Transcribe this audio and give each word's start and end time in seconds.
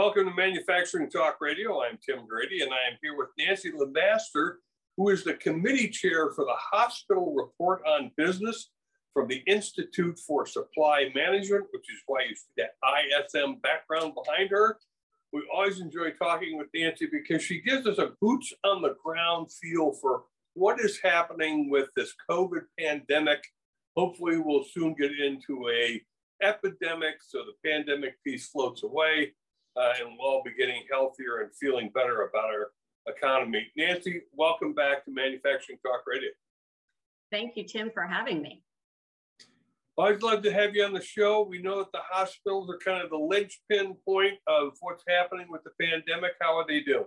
Welcome 0.00 0.30
to 0.30 0.34
Manufacturing 0.34 1.10
Talk 1.10 1.42
Radio. 1.42 1.82
I'm 1.82 1.98
Tim 1.98 2.26
Grady, 2.26 2.62
and 2.62 2.72
I 2.72 2.90
am 2.90 2.96
here 3.02 3.18
with 3.18 3.28
Nancy 3.36 3.70
LaMaster, 3.70 4.54
who 4.96 5.10
is 5.10 5.24
the 5.24 5.34
committee 5.34 5.90
chair 5.90 6.30
for 6.30 6.46
the 6.46 6.56
Hospital 6.56 7.34
Report 7.34 7.82
on 7.86 8.10
Business 8.16 8.70
from 9.12 9.28
the 9.28 9.42
Institute 9.46 10.18
for 10.18 10.46
Supply 10.46 11.10
Management, 11.14 11.66
which 11.72 11.92
is 11.92 11.98
why 12.06 12.22
you 12.22 12.34
see 12.34 12.48
that 12.56 12.76
ISM 12.82 13.56
background 13.56 14.14
behind 14.14 14.48
her. 14.48 14.78
We 15.34 15.42
always 15.54 15.80
enjoy 15.82 16.12
talking 16.12 16.56
with 16.56 16.68
Nancy 16.74 17.06
because 17.12 17.42
she 17.42 17.60
gives 17.60 17.86
us 17.86 17.98
a 17.98 18.12
boots 18.22 18.54
on 18.64 18.80
the 18.80 18.96
ground 19.04 19.52
feel 19.52 19.92
for 19.92 20.22
what 20.54 20.80
is 20.80 20.98
happening 21.04 21.68
with 21.68 21.90
this 21.94 22.14
COVID 22.30 22.62
pandemic. 22.78 23.44
Hopefully, 23.98 24.38
we'll 24.38 24.64
soon 24.64 24.94
get 24.94 25.10
into 25.20 25.68
a 25.68 26.00
epidemic, 26.42 27.16
so 27.20 27.40
the 27.40 27.68
pandemic 27.70 28.14
piece 28.24 28.48
floats 28.48 28.82
away, 28.82 29.34
uh, 29.76 29.92
and 30.00 30.10
we'll 30.18 30.28
all 30.28 30.42
be 30.44 30.52
getting 30.58 30.82
healthier 30.90 31.38
and 31.42 31.50
feeling 31.54 31.90
better 31.94 32.22
about 32.22 32.50
our 32.50 32.70
economy. 33.06 33.66
Nancy, 33.76 34.22
welcome 34.32 34.74
back 34.74 35.04
to 35.04 35.10
Manufacturing 35.10 35.78
Talk 35.84 36.02
Radio. 36.06 36.30
Thank 37.30 37.56
you, 37.56 37.64
Tim, 37.64 37.90
for 37.90 38.02
having 38.02 38.42
me. 38.42 38.62
Always 39.96 40.22
love 40.22 40.42
to 40.44 40.52
have 40.52 40.74
you 40.74 40.84
on 40.84 40.94
the 40.94 41.02
show. 41.02 41.42
We 41.42 41.60
know 41.60 41.78
that 41.78 41.92
the 41.92 42.00
hospitals 42.02 42.70
are 42.70 42.78
kind 42.78 43.04
of 43.04 43.10
the 43.10 43.18
linchpin 43.18 43.96
point 44.06 44.38
of 44.46 44.72
what's 44.80 45.04
happening 45.06 45.46
with 45.50 45.62
the 45.62 45.72
pandemic. 45.80 46.32
How 46.40 46.56
are 46.56 46.66
they 46.66 46.80
doing? 46.80 47.04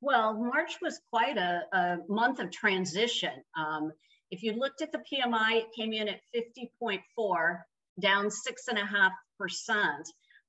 Well, 0.00 0.34
March 0.34 0.78
was 0.80 1.00
quite 1.12 1.36
a, 1.36 1.62
a 1.72 1.98
month 2.08 2.38
of 2.38 2.50
transition. 2.50 3.32
Um, 3.58 3.92
if 4.30 4.42
you 4.42 4.52
looked 4.52 4.80
at 4.82 4.92
the 4.92 4.98
PMI, 4.98 5.62
it 5.62 5.66
came 5.76 5.92
in 5.92 6.08
at 6.08 6.20
50.4, 6.34 7.58
down 8.00 8.26
6.5%. 8.26 9.10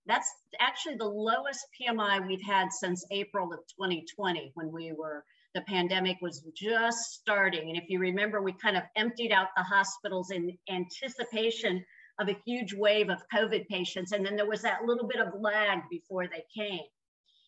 That's 0.09 0.27
actually 0.59 0.95
the 0.95 1.05
lowest 1.05 1.67
PMI 1.79 2.25
we've 2.27 2.41
had 2.41 2.71
since 2.71 3.05
April 3.11 3.53
of 3.53 3.59
2020 3.77 4.51
when 4.55 4.71
we 4.71 4.91
were, 4.91 5.23
the 5.53 5.61
pandemic 5.61 6.17
was 6.19 6.43
just 6.55 7.13
starting. 7.13 7.69
And 7.69 7.77
if 7.77 7.83
you 7.89 7.99
remember, 7.99 8.41
we 8.41 8.53
kind 8.53 8.75
of 8.75 8.81
emptied 8.95 9.31
out 9.31 9.49
the 9.55 9.61
hospitals 9.61 10.31
in 10.31 10.57
anticipation 10.67 11.85
of 12.19 12.27
a 12.27 12.37
huge 12.43 12.73
wave 12.73 13.09
of 13.09 13.19
COVID 13.31 13.67
patients. 13.67 14.11
And 14.11 14.25
then 14.25 14.35
there 14.35 14.47
was 14.47 14.63
that 14.63 14.83
little 14.83 15.07
bit 15.07 15.21
of 15.21 15.39
lag 15.39 15.81
before 15.91 16.27
they 16.27 16.43
came. 16.57 16.81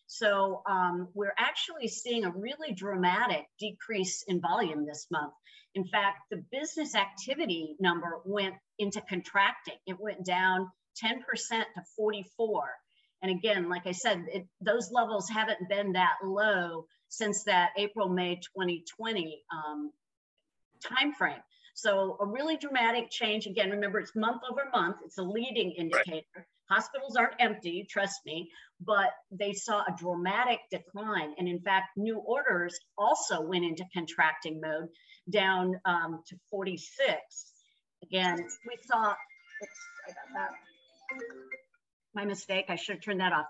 So 0.06 0.62
um, 0.70 1.08
we're 1.14 1.34
actually 1.38 1.88
seeing 1.88 2.24
a 2.24 2.30
really 2.30 2.72
dramatic 2.74 3.44
decrease 3.58 4.22
in 4.28 4.40
volume 4.40 4.86
this 4.86 5.08
month. 5.10 5.32
In 5.74 5.84
fact, 5.88 6.18
the 6.30 6.44
business 6.52 6.94
activity 6.94 7.74
number 7.80 8.20
went 8.24 8.54
into 8.78 9.00
contracting. 9.00 9.78
It 9.86 9.98
went 9.98 10.24
down 10.24 10.70
10% 11.02 11.18
to 11.48 11.82
44. 11.96 12.70
And 13.22 13.30
again, 13.30 13.68
like 13.68 13.86
I 13.86 13.92
said, 13.92 14.26
it, 14.28 14.46
those 14.60 14.90
levels 14.90 15.28
haven't 15.28 15.68
been 15.68 15.92
that 15.92 16.16
low 16.24 16.86
since 17.08 17.44
that 17.44 17.70
April, 17.76 18.08
May 18.08 18.36
2020 18.36 19.42
um, 19.52 19.92
timeframe. 20.84 21.42
So 21.74 22.16
a 22.20 22.26
really 22.26 22.56
dramatic 22.56 23.10
change. 23.10 23.46
Again, 23.46 23.70
remember 23.70 24.00
it's 24.00 24.14
month 24.16 24.42
over 24.50 24.62
month. 24.72 24.96
It's 25.04 25.18
a 25.18 25.22
leading 25.22 25.72
indicator. 25.72 26.26
Right. 26.36 26.46
Hospitals 26.68 27.16
aren't 27.16 27.34
empty, 27.38 27.86
trust 27.88 28.20
me, 28.24 28.50
but 28.80 29.10
they 29.30 29.52
saw 29.52 29.80
a 29.80 29.94
dramatic 29.96 30.60
decline. 30.70 31.34
And 31.38 31.46
in 31.46 31.60
fact, 31.60 31.96
new 31.96 32.18
orders 32.18 32.78
also 32.96 33.40
went 33.42 33.64
into 33.64 33.84
contracting 33.92 34.60
mode 34.60 34.88
down 35.30 35.78
um, 35.84 36.22
to 36.28 36.36
46. 36.50 37.18
Again, 38.02 38.36
we 38.66 38.76
saw, 38.86 39.10
oops, 39.10 39.80
sorry 40.06 40.16
about 40.32 40.50
that 40.50 40.50
my 42.14 42.24
mistake. 42.24 42.66
I 42.68 42.76
should 42.76 42.96
have 42.96 43.04
turned 43.04 43.20
that 43.20 43.32
off. 43.32 43.46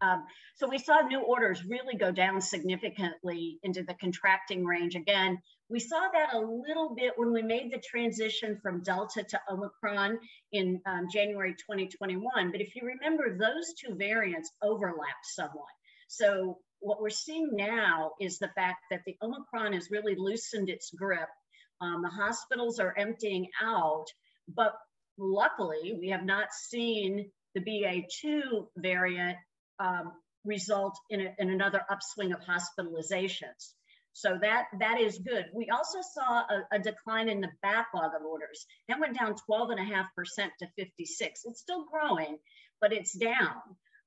Um, 0.00 0.24
so 0.56 0.68
we 0.68 0.78
saw 0.78 1.00
new 1.00 1.20
orders 1.20 1.64
really 1.64 1.96
go 1.96 2.10
down 2.10 2.40
significantly 2.40 3.58
into 3.62 3.82
the 3.82 3.94
contracting 3.94 4.64
range. 4.64 4.96
Again, 4.96 5.38
we 5.68 5.80
saw 5.80 6.00
that 6.12 6.34
a 6.34 6.38
little 6.38 6.94
bit 6.94 7.14
when 7.16 7.32
we 7.32 7.42
made 7.42 7.72
the 7.72 7.78
transition 7.78 8.58
from 8.62 8.82
Delta 8.82 9.22
to 9.22 9.40
Omicron 9.50 10.18
in 10.52 10.80
um, 10.86 11.06
January 11.12 11.52
2021. 11.52 12.50
But 12.50 12.60
if 12.60 12.76
you 12.76 12.82
remember, 12.84 13.36
those 13.38 13.72
two 13.74 13.94
variants 13.94 14.50
overlapped 14.62 15.24
somewhat. 15.24 15.72
So 16.08 16.58
what 16.80 17.00
we're 17.00 17.10
seeing 17.10 17.50
now 17.52 18.12
is 18.20 18.38
the 18.38 18.50
fact 18.54 18.80
that 18.90 19.00
the 19.06 19.16
Omicron 19.22 19.72
has 19.72 19.90
really 19.90 20.16
loosened 20.16 20.68
its 20.68 20.90
grip. 20.90 21.28
Um, 21.80 22.02
the 22.02 22.10
hospitals 22.10 22.78
are 22.78 22.94
emptying 22.96 23.48
out, 23.62 24.06
but 24.48 24.74
luckily, 25.18 25.96
we 25.98 26.08
have 26.10 26.24
not 26.24 26.52
seen 26.52 27.30
the 27.54 27.60
BA2 27.60 28.66
variant 28.76 29.36
um, 29.78 30.12
result 30.44 30.96
in, 31.10 31.20
a, 31.20 31.34
in 31.38 31.50
another 31.50 31.80
upswing 31.90 32.32
of 32.32 32.40
hospitalizations. 32.40 33.72
So 34.12 34.38
that, 34.40 34.66
that 34.78 35.00
is 35.00 35.18
good. 35.18 35.46
We 35.52 35.70
also 35.70 35.98
saw 36.14 36.42
a, 36.42 36.76
a, 36.76 36.78
decline 36.78 37.28
in 37.28 37.40
the 37.40 37.50
backlog 37.62 38.12
of 38.14 38.24
orders. 38.24 38.64
That 38.88 39.00
went 39.00 39.18
down 39.18 39.34
12.5% 39.50 40.04
to 40.60 40.66
56. 40.78 41.40
It's 41.44 41.60
still 41.60 41.84
growing, 41.90 42.38
but 42.80 42.92
it's 42.92 43.12
down. 43.12 43.56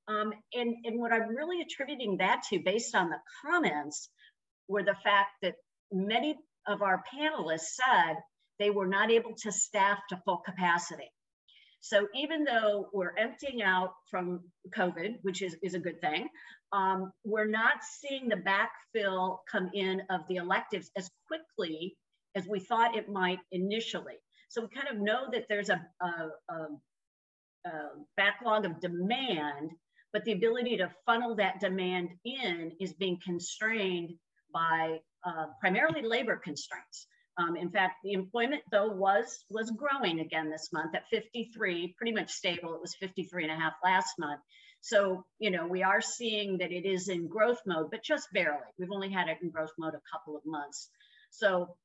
Um, 0.08 0.32
and, 0.54 0.76
and 0.84 0.98
what 0.98 1.12
I'm 1.12 1.28
really 1.28 1.60
attributing 1.60 2.18
that 2.18 2.42
to, 2.48 2.58
based 2.58 2.94
on 2.94 3.10
the 3.10 3.18
comments, 3.44 4.08
were 4.66 4.82
the 4.82 4.96
fact 5.04 5.32
that 5.42 5.56
many 5.92 6.36
of 6.66 6.80
our 6.80 7.02
panelists 7.14 7.76
said 7.76 8.16
they 8.58 8.70
were 8.70 8.86
not 8.86 9.10
able 9.10 9.34
to 9.42 9.52
staff 9.52 9.98
to 10.08 10.20
full 10.24 10.38
capacity. 10.38 11.10
So 11.80 12.08
even 12.14 12.44
though 12.44 12.88
we're 12.92 13.16
emptying 13.16 13.62
out 13.62 13.92
from 14.10 14.40
COVID, 14.76 15.18
which 15.22 15.42
is, 15.42 15.56
is 15.62 15.74
a 15.74 15.78
good 15.78 16.00
thing, 16.00 16.28
um, 16.72 17.12
we're 17.24 17.46
not 17.46 17.76
seeing 17.82 18.28
the 18.28 18.36
backfill 18.36 19.38
come 19.50 19.70
in 19.72 20.02
of 20.10 20.22
the 20.28 20.36
electives 20.36 20.90
as 20.96 21.08
quickly 21.26 21.96
as 22.34 22.46
we 22.46 22.60
thought 22.60 22.96
it 22.96 23.08
might 23.08 23.38
initially. 23.52 24.16
So 24.48 24.62
we 24.62 24.68
kind 24.68 24.88
of 24.88 25.00
know 25.02 25.28
that 25.32 25.46
there's 25.48 25.70
a, 25.70 25.80
a, 26.00 26.52
a, 26.52 26.66
a 27.66 27.90
backlog 28.16 28.64
of 28.64 28.80
demand, 28.80 29.70
but 30.12 30.24
the 30.24 30.32
ability 30.32 30.76
to 30.78 30.90
funnel 31.06 31.36
that 31.36 31.60
demand 31.60 32.10
in 32.24 32.72
is 32.80 32.92
being 32.94 33.18
constrained 33.24 34.14
by 34.52 34.98
uh, 35.24 35.46
primarily 35.60 36.02
labor 36.02 36.36
constraints. 36.36 37.06
Um, 37.38 37.56
in 37.56 37.70
fact, 37.70 37.96
the 38.02 38.12
employment 38.12 38.62
though 38.72 38.88
was 38.88 39.44
was 39.48 39.70
growing 39.70 40.20
again 40.20 40.50
this 40.50 40.70
month 40.72 40.94
at 40.94 41.08
53, 41.08 41.94
pretty 41.96 42.12
much 42.12 42.32
stable. 42.32 42.74
It 42.74 42.80
was 42.80 42.96
53 42.96 43.44
and 43.44 43.52
a 43.52 43.56
half 43.56 43.74
last 43.84 44.18
month. 44.18 44.40
So, 44.80 45.24
you 45.38 45.50
know, 45.50 45.66
we 45.66 45.82
are 45.82 46.00
seeing 46.00 46.58
that 46.58 46.72
it 46.72 46.84
is 46.84 47.08
in 47.08 47.28
growth 47.28 47.60
mode, 47.66 47.90
but 47.90 48.02
just 48.02 48.28
barely. 48.32 48.58
We've 48.78 48.92
only 48.92 49.10
had 49.10 49.28
it 49.28 49.38
in 49.42 49.50
growth 49.50 49.72
mode 49.78 49.94
a 49.94 50.02
couple 50.12 50.36
of 50.36 50.44
months. 50.44 50.88
So 51.30 51.76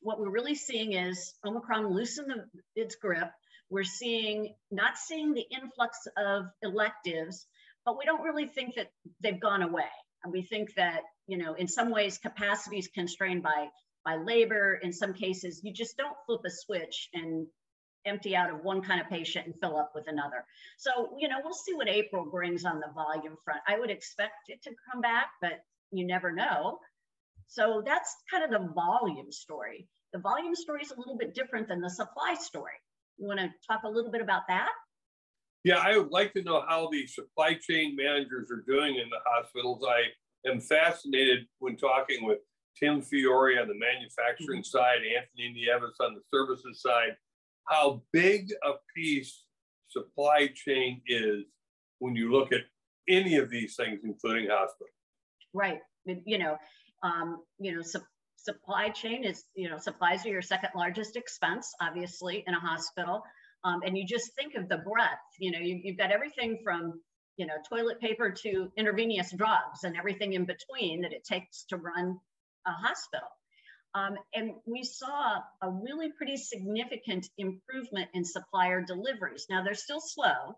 what 0.00 0.18
we're 0.18 0.30
really 0.30 0.54
seeing 0.54 0.92
is 0.92 1.34
Omicron 1.44 1.92
loosen 1.92 2.26
the, 2.28 2.44
its 2.74 2.96
grip. 2.96 3.30
We're 3.70 3.84
seeing, 3.84 4.54
not 4.70 4.98
seeing 4.98 5.34
the 5.34 5.46
influx 5.50 5.98
of 6.16 6.46
electives, 6.62 7.46
but 7.84 7.96
we 7.96 8.04
don't 8.04 8.22
really 8.22 8.46
think 8.46 8.74
that 8.74 8.90
they've 9.20 9.40
gone 9.40 9.62
away. 9.62 9.90
And 10.24 10.32
we 10.32 10.42
think 10.42 10.74
that, 10.74 11.02
you 11.26 11.38
know, 11.38 11.54
in 11.54 11.68
some 11.68 11.90
ways 11.90 12.18
capacity 12.18 12.78
is 12.78 12.88
constrained 12.88 13.42
by 13.42 13.68
by 14.04 14.16
labor. 14.16 14.80
In 14.82 14.92
some 14.92 15.12
cases, 15.12 15.60
you 15.62 15.72
just 15.72 15.96
don't 15.96 16.16
flip 16.26 16.40
a 16.46 16.50
switch 16.50 17.08
and 17.14 17.46
empty 18.06 18.34
out 18.34 18.50
of 18.50 18.64
one 18.64 18.80
kind 18.82 19.00
of 19.00 19.08
patient 19.08 19.46
and 19.46 19.54
fill 19.60 19.76
up 19.76 19.92
with 19.94 20.04
another. 20.08 20.44
So, 20.78 21.14
you 21.18 21.28
know, 21.28 21.36
we'll 21.44 21.52
see 21.52 21.74
what 21.74 21.88
April 21.88 22.24
brings 22.30 22.64
on 22.64 22.80
the 22.80 22.92
volume 22.94 23.36
front. 23.44 23.60
I 23.68 23.78
would 23.78 23.90
expect 23.90 24.48
it 24.48 24.62
to 24.62 24.70
come 24.90 25.00
back, 25.00 25.26
but 25.40 25.60
you 25.92 26.06
never 26.06 26.32
know. 26.32 26.78
So 27.46 27.82
that's 27.84 28.14
kind 28.30 28.44
of 28.44 28.50
the 28.50 28.72
volume 28.72 29.30
story. 29.30 29.88
The 30.12 30.20
volume 30.20 30.54
story 30.54 30.82
is 30.82 30.92
a 30.92 30.98
little 30.98 31.16
bit 31.16 31.34
different 31.34 31.68
than 31.68 31.80
the 31.80 31.90
supply 31.90 32.34
story. 32.34 32.72
You 33.18 33.26
want 33.26 33.40
to 33.40 33.50
talk 33.68 33.82
a 33.84 33.88
little 33.88 34.10
bit 34.10 34.22
about 34.22 34.42
that? 34.48 34.70
Yeah, 35.62 35.78
I 35.78 35.98
would 35.98 36.10
like 36.10 36.32
to 36.34 36.42
know 36.42 36.64
how 36.66 36.88
the 36.90 37.06
supply 37.06 37.54
chain 37.54 37.94
managers 37.94 38.50
are 38.50 38.64
doing 38.66 38.96
in 38.96 39.10
the 39.10 39.18
hospitals. 39.26 39.84
I 39.86 40.48
am 40.48 40.60
fascinated 40.60 41.40
when 41.58 41.76
talking 41.76 42.24
with 42.24 42.38
Tim 42.78 43.02
Fiore 43.02 43.58
on 43.58 43.68
the 43.68 43.74
manufacturing 43.74 44.62
mm-hmm. 44.62 44.78
side, 44.78 44.98
Anthony 45.16 45.52
Nieves 45.52 45.96
on 46.00 46.14
the 46.14 46.22
services 46.32 46.80
side, 46.80 47.16
how 47.68 48.02
big 48.12 48.50
a 48.64 48.72
piece 48.96 49.44
supply 49.88 50.48
chain 50.54 51.02
is 51.06 51.44
when 51.98 52.16
you 52.16 52.32
look 52.32 52.52
at 52.52 52.62
any 53.08 53.36
of 53.36 53.50
these 53.50 53.76
things, 53.76 54.00
including 54.04 54.48
hospitals. 54.50 54.90
Right. 55.52 55.80
You 56.04 56.38
know, 56.38 56.56
um, 57.02 57.42
you 57.58 57.74
know, 57.74 57.82
su- 57.82 58.00
supply 58.36 58.88
chain 58.88 59.24
is, 59.24 59.44
you 59.54 59.68
know, 59.68 59.78
supplies 59.78 60.24
are 60.24 60.30
your 60.30 60.42
second 60.42 60.70
largest 60.74 61.16
expense, 61.16 61.74
obviously, 61.80 62.44
in 62.46 62.54
a 62.54 62.60
hospital. 62.60 63.22
Um, 63.64 63.80
and 63.84 63.96
you 63.96 64.06
just 64.06 64.34
think 64.34 64.54
of 64.54 64.68
the 64.68 64.78
breadth, 64.78 65.20
you 65.38 65.50
know, 65.50 65.58
you, 65.58 65.80
you've 65.82 65.98
got 65.98 66.10
everything 66.10 66.58
from, 66.64 67.00
you 67.36 67.46
know, 67.46 67.54
toilet 67.68 68.00
paper 68.00 68.30
to 68.30 68.72
intravenous 68.76 69.32
drugs 69.32 69.84
and 69.84 69.96
everything 69.96 70.32
in 70.32 70.46
between 70.46 71.02
that 71.02 71.12
it 71.12 71.24
takes 71.24 71.64
to 71.64 71.76
run 71.76 72.18
a 72.66 72.72
hospital. 72.72 73.28
Um, 73.94 74.16
and 74.34 74.52
we 74.66 74.84
saw 74.84 75.38
a 75.62 75.70
really 75.70 76.12
pretty 76.12 76.36
significant 76.36 77.26
improvement 77.36 78.08
in 78.14 78.24
supplier 78.24 78.82
deliveries. 78.82 79.46
Now 79.50 79.64
they're 79.64 79.74
still 79.74 80.00
slow, 80.00 80.56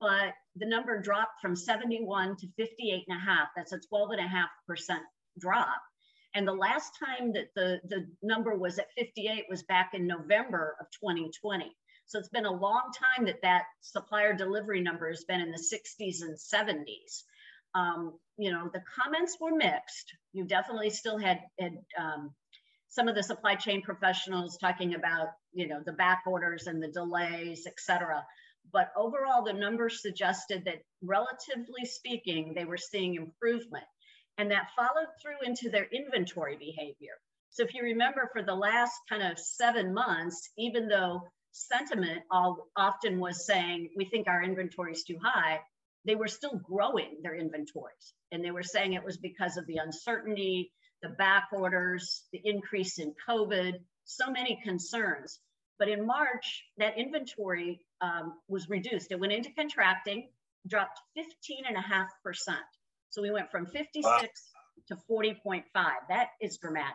but 0.00 0.32
the 0.56 0.66
number 0.66 1.00
dropped 1.00 1.40
from 1.42 1.54
71 1.54 2.36
to 2.38 2.48
58 2.56 3.04
and 3.08 3.16
a 3.16 3.20
half. 3.20 3.48
That's 3.56 3.72
a 3.72 3.80
12 3.88 4.12
and 4.12 4.20
a 4.20 4.28
half 4.28 4.48
percent 4.66 5.02
drop. 5.38 5.80
And 6.34 6.48
the 6.48 6.54
last 6.54 6.92
time 6.98 7.32
that 7.34 7.48
the, 7.54 7.80
the 7.84 8.06
number 8.22 8.56
was 8.56 8.78
at 8.78 8.90
58 8.96 9.44
was 9.50 9.62
back 9.64 9.90
in 9.92 10.06
November 10.06 10.76
of 10.80 10.86
2020. 10.92 11.70
So 12.06 12.18
it's 12.18 12.28
been 12.28 12.46
a 12.46 12.52
long 12.52 12.90
time 13.16 13.26
that 13.26 13.42
that 13.42 13.64
supplier 13.80 14.34
delivery 14.34 14.80
number 14.80 15.08
has 15.08 15.24
been 15.24 15.40
in 15.40 15.50
the 15.50 15.58
60s 15.58 16.22
and 16.22 16.36
70s. 16.36 17.22
Um, 17.74 18.14
you 18.36 18.50
know, 18.50 18.70
the 18.72 18.82
comments 18.98 19.36
were 19.40 19.54
mixed. 19.54 20.12
You 20.32 20.44
definitely 20.44 20.90
still 20.90 21.18
had, 21.18 21.40
had 21.58 21.78
um, 21.98 22.34
some 22.88 23.08
of 23.08 23.14
the 23.14 23.22
supply 23.22 23.54
chain 23.54 23.82
professionals 23.82 24.58
talking 24.58 24.94
about, 24.94 25.28
you 25.52 25.68
know, 25.68 25.80
the 25.84 25.92
back 25.92 26.22
orders 26.26 26.66
and 26.66 26.82
the 26.82 26.88
delays, 26.88 27.66
et 27.66 27.74
cetera. 27.78 28.24
But 28.72 28.92
overall, 28.96 29.42
the 29.44 29.52
numbers 29.52 30.02
suggested 30.02 30.64
that 30.66 30.82
relatively 31.02 31.84
speaking, 31.84 32.52
they 32.54 32.64
were 32.64 32.78
seeing 32.78 33.14
improvement. 33.14 33.84
And 34.38 34.50
that 34.50 34.68
followed 34.76 35.08
through 35.20 35.46
into 35.46 35.68
their 35.68 35.86
inventory 35.92 36.56
behavior. 36.56 37.14
So 37.50 37.64
if 37.64 37.74
you 37.74 37.82
remember 37.82 38.30
for 38.32 38.42
the 38.42 38.54
last 38.54 38.94
kind 39.10 39.22
of 39.22 39.38
seven 39.38 39.92
months, 39.92 40.48
even 40.56 40.88
though 40.88 41.28
sentiment 41.52 42.22
all, 42.30 42.68
often 42.76 43.20
was 43.20 43.44
saying, 43.44 43.90
we 43.94 44.06
think 44.06 44.26
our 44.26 44.42
inventory 44.42 44.92
is 44.92 45.04
too 45.04 45.18
high, 45.22 45.60
they 46.04 46.14
were 46.14 46.28
still 46.28 46.56
growing 46.56 47.18
their 47.22 47.34
inventories. 47.34 48.14
And 48.30 48.44
they 48.44 48.50
were 48.50 48.62
saying 48.62 48.92
it 48.92 49.04
was 49.04 49.16
because 49.16 49.56
of 49.56 49.66
the 49.66 49.76
uncertainty, 49.76 50.72
the 51.02 51.10
back 51.10 51.48
orders, 51.52 52.24
the 52.32 52.40
increase 52.44 52.98
in 52.98 53.14
COVID, 53.28 53.74
so 54.04 54.30
many 54.30 54.60
concerns. 54.64 55.40
But 55.78 55.88
in 55.88 56.06
March, 56.06 56.64
that 56.78 56.98
inventory 56.98 57.84
um, 58.00 58.34
was 58.48 58.68
reduced. 58.68 59.10
It 59.10 59.20
went 59.20 59.32
into 59.32 59.50
contracting, 59.52 60.28
dropped 60.66 61.00
15.5%. 61.18 62.06
So 63.10 63.22
we 63.22 63.30
went 63.30 63.50
from 63.50 63.66
56 63.66 64.04
wow. 64.04 64.20
to 64.88 64.96
40.5. 65.10 65.62
That 66.08 66.28
is 66.40 66.58
dramatic. 66.58 66.94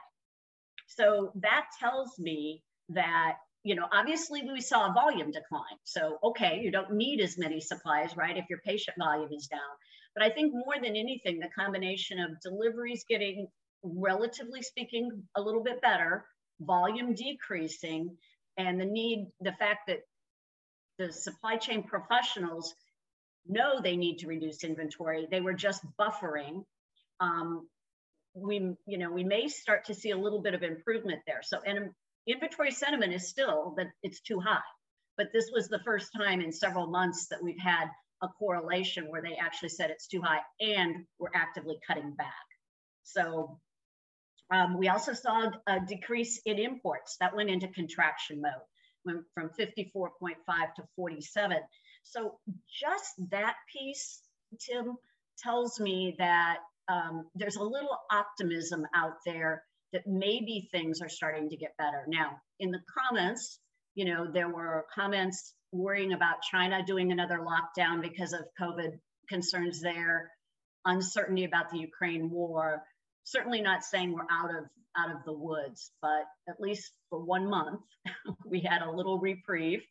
So 0.88 1.32
that 1.36 1.66
tells 1.80 2.18
me 2.18 2.64
that, 2.90 3.36
you 3.68 3.76
know, 3.76 3.88
obviously 3.92 4.44
we 4.50 4.62
saw 4.62 4.90
a 4.90 4.94
volume 4.94 5.30
decline. 5.30 5.78
So, 5.84 6.20
okay, 6.24 6.62
you 6.64 6.72
don't 6.72 6.94
need 6.94 7.20
as 7.20 7.38
many 7.38 7.60
supplies, 7.60 8.16
right? 8.16 8.38
If 8.38 8.46
your 8.50 8.60
patient 8.60 8.96
volume 8.98 9.34
is 9.34 9.48
down. 9.48 9.60
But 10.16 10.24
I 10.24 10.30
think 10.30 10.54
more 10.54 10.76
than 10.82 10.96
anything, 10.96 11.40
the 11.40 11.50
combination 11.50 12.18
of 12.18 12.40
deliveries 12.40 13.04
getting, 13.10 13.48
relatively 13.84 14.62
speaking, 14.62 15.22
a 15.36 15.42
little 15.42 15.62
bit 15.62 15.82
better, 15.82 16.24
volume 16.62 17.14
decreasing, 17.14 18.16
and 18.56 18.80
the 18.80 18.86
need, 18.86 19.28
the 19.42 19.52
fact 19.60 19.82
that 19.88 20.00
the 20.98 21.12
supply 21.12 21.58
chain 21.58 21.84
professionals 21.84 22.74
know 23.50 23.82
they 23.84 23.98
need 23.98 24.20
to 24.20 24.28
reduce 24.28 24.64
inventory. 24.64 25.28
They 25.30 25.42
were 25.42 25.54
just 25.54 25.84
buffering. 26.00 26.64
Um, 27.20 27.68
we, 28.34 28.76
you 28.86 28.98
know, 28.98 29.12
we 29.12 29.26
may 29.26 29.50
start 29.50 29.84
to 29.86 29.94
see 29.94 30.12
a 30.12 30.18
little 30.18 30.42
bit 30.42 30.54
of 30.54 30.64
improvement 30.64 31.20
there. 31.28 31.42
So, 31.44 31.60
and 31.66 31.90
inventory 32.28 32.72
sentiment 32.72 33.14
is 33.14 33.28
still 33.28 33.74
that 33.78 33.88
it's 34.04 34.22
too 34.22 34.40
high. 34.40 34.60
But 35.18 35.28
this 35.34 35.50
was 35.52 35.68
the 35.68 35.80
first 35.80 36.12
time 36.16 36.42
in 36.42 36.52
several 36.52 36.88
months 36.88 37.28
that 37.28 37.42
we've 37.42 37.60
had 37.60 37.88
a 38.22 38.28
correlation 38.28 39.10
where 39.10 39.22
they 39.22 39.36
actually 39.36 39.70
said 39.70 39.90
it's 39.90 40.08
too 40.08 40.22
high 40.22 40.42
and 40.60 41.06
we're 41.20 41.32
actively 41.34 41.78
cutting 41.88 42.14
back. 42.14 42.34
So 43.04 43.60
um, 44.52 44.78
we 44.78 44.90
also 44.90 45.14
saw 45.14 45.50
a 45.68 45.80
decrease 45.80 46.42
in 46.46 46.60
imports 46.60 47.18
that 47.20 47.36
went 47.36 47.50
into 47.50 47.68
contraction 47.68 48.42
mode, 48.42 48.52
went 49.06 49.24
from 49.34 49.50
54.5 49.50 50.36
to 50.76 50.84
47. 50.96 51.58
So 52.04 52.40
just 52.80 53.14
that 53.32 53.56
piece, 53.72 54.22
Tim, 54.60 54.96
tells 55.38 55.80
me 55.80 56.16
that 56.18 56.58
um, 56.88 57.28
there's 57.36 57.58
a 57.58 57.64
little 57.64 57.98
optimism 58.12 58.86
out 58.96 59.18
there 59.26 59.64
that 59.94 60.06
maybe 60.06 60.68
things 60.72 61.02
are 61.02 61.10
starting 61.10 61.50
to 61.50 61.58
get 61.58 61.78
better. 61.78 62.04
Now, 62.08 62.42
in 62.60 62.72
the 62.72 62.82
comments, 62.98 63.60
you 63.96 64.06
know, 64.06 64.28
there 64.32 64.50
were 64.50 64.86
comments 64.94 65.54
worrying 65.72 66.14
about 66.14 66.42
China 66.42 66.84
doing 66.86 67.12
another 67.12 67.40
lockdown 67.40 68.02
because 68.02 68.34
of 68.34 68.42
COVID 68.60 69.00
concerns 69.30 69.82
there, 69.82 70.32
uncertainty 70.86 71.46
about 71.46 71.72
the 71.72 71.80
Ukraine 71.80 72.30
war. 72.30 72.84
Certainly 73.24 73.62
not 73.62 73.84
saying 73.84 74.14
we're 74.14 74.22
out 74.32 74.50
of 74.50 74.66
out 74.98 75.12
of 75.12 75.24
the 75.26 75.34
woods, 75.34 75.92
but 76.02 76.26
at 76.50 76.60
least 76.60 76.92
for 77.10 77.20
one 77.24 77.48
month, 77.48 77.82
we 78.46 78.60
had 78.60 78.82
a 78.82 78.92
little 78.92 79.20
reprieve. 79.20 79.84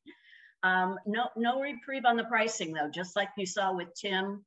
Um, 0.62 0.98
no, 1.06 1.28
no 1.36 1.60
reprieve 1.60 2.04
on 2.04 2.16
the 2.16 2.24
pricing 2.24 2.72
though, 2.72 2.90
just 2.92 3.14
like 3.14 3.28
you 3.36 3.46
saw 3.46 3.74
with 3.74 3.88
Tim 3.94 4.44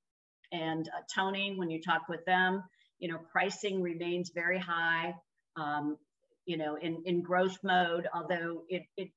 and 0.52 0.88
uh, 0.90 1.02
Tony 1.14 1.56
when 1.56 1.70
you 1.70 1.82
talked 1.82 2.10
with 2.10 2.26
them. 2.26 2.64
You 3.00 3.10
know, 3.10 3.20
pricing 3.32 3.82
remains 3.82 4.32
very 4.34 4.60
high. 4.60 5.14
Um, 5.56 5.98
you 6.46 6.58
know, 6.58 6.76
in, 6.76 7.04
in 7.06 7.22
growth 7.22 7.58
mode, 7.64 8.08
although 8.14 8.64
it, 8.70 8.84
it 8.98 9.10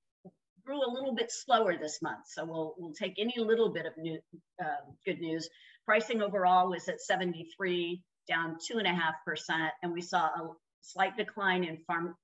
grew 0.65 0.81
a 0.85 0.93
little 0.93 1.15
bit 1.15 1.31
slower 1.31 1.77
this 1.77 2.01
month. 2.03 2.27
So 2.27 2.45
we'll, 2.45 2.75
we'll 2.77 2.93
take 2.93 3.15
any 3.19 3.35
little 3.39 3.73
bit 3.73 3.87
of 3.87 3.93
new, 3.97 4.19
uh, 4.63 4.85
good 5.07 5.19
news. 5.19 5.49
Pricing 5.87 6.23
overall 6.23 6.69
was 6.69 6.89
at 6.89 7.01
73, 7.01 8.03
down 8.29 8.57
two 8.65 8.79
and 8.79 8.87
a 8.87 8.95
half 8.95 9.15
percent. 9.25 9.73
And 9.83 9.93
we 9.93 10.03
saw 10.03 10.27
a 10.27 10.51
slight 10.81 11.17
decline 11.17 11.65
in 11.65 11.79
farm, 11.87 12.15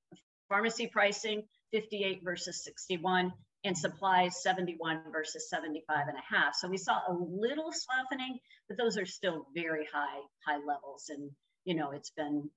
pharmacy 0.48 0.86
pricing, 0.86 1.42
58 1.72 2.20
versus 2.22 2.64
61 2.64 3.32
and 3.64 3.76
supplies 3.76 4.42
71 4.42 5.02
versus 5.12 5.50
75 5.50 6.08
and 6.08 6.16
a 6.16 6.34
half. 6.34 6.54
So 6.54 6.68
we 6.68 6.76
saw 6.76 7.00
a 7.08 7.12
little 7.12 7.72
softening, 7.72 8.38
but 8.68 8.78
those 8.78 8.96
are 8.96 9.06
still 9.06 9.46
very 9.54 9.86
high, 9.92 10.20
high 10.46 10.58
levels. 10.64 11.06
And, 11.08 11.30
you 11.64 11.74
know, 11.74 11.90
it's 11.90 12.10
been, 12.10 12.48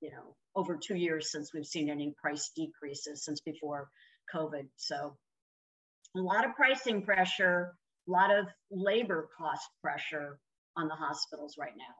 you 0.00 0.10
know, 0.10 0.34
over 0.54 0.76
two 0.76 0.96
years 0.96 1.30
since 1.30 1.52
we've 1.52 1.66
seen 1.66 1.90
any 1.90 2.14
price 2.20 2.50
decreases 2.54 3.24
since 3.24 3.40
before 3.40 3.88
COVID. 4.34 4.66
So 4.76 5.16
a 6.16 6.20
lot 6.20 6.44
of 6.44 6.54
pricing 6.54 7.02
pressure, 7.02 7.74
a 8.08 8.10
lot 8.10 8.30
of 8.30 8.46
labor 8.70 9.28
cost 9.36 9.68
pressure 9.82 10.38
on 10.76 10.88
the 10.88 10.94
hospitals 10.94 11.56
right 11.58 11.74
now. 11.76 11.94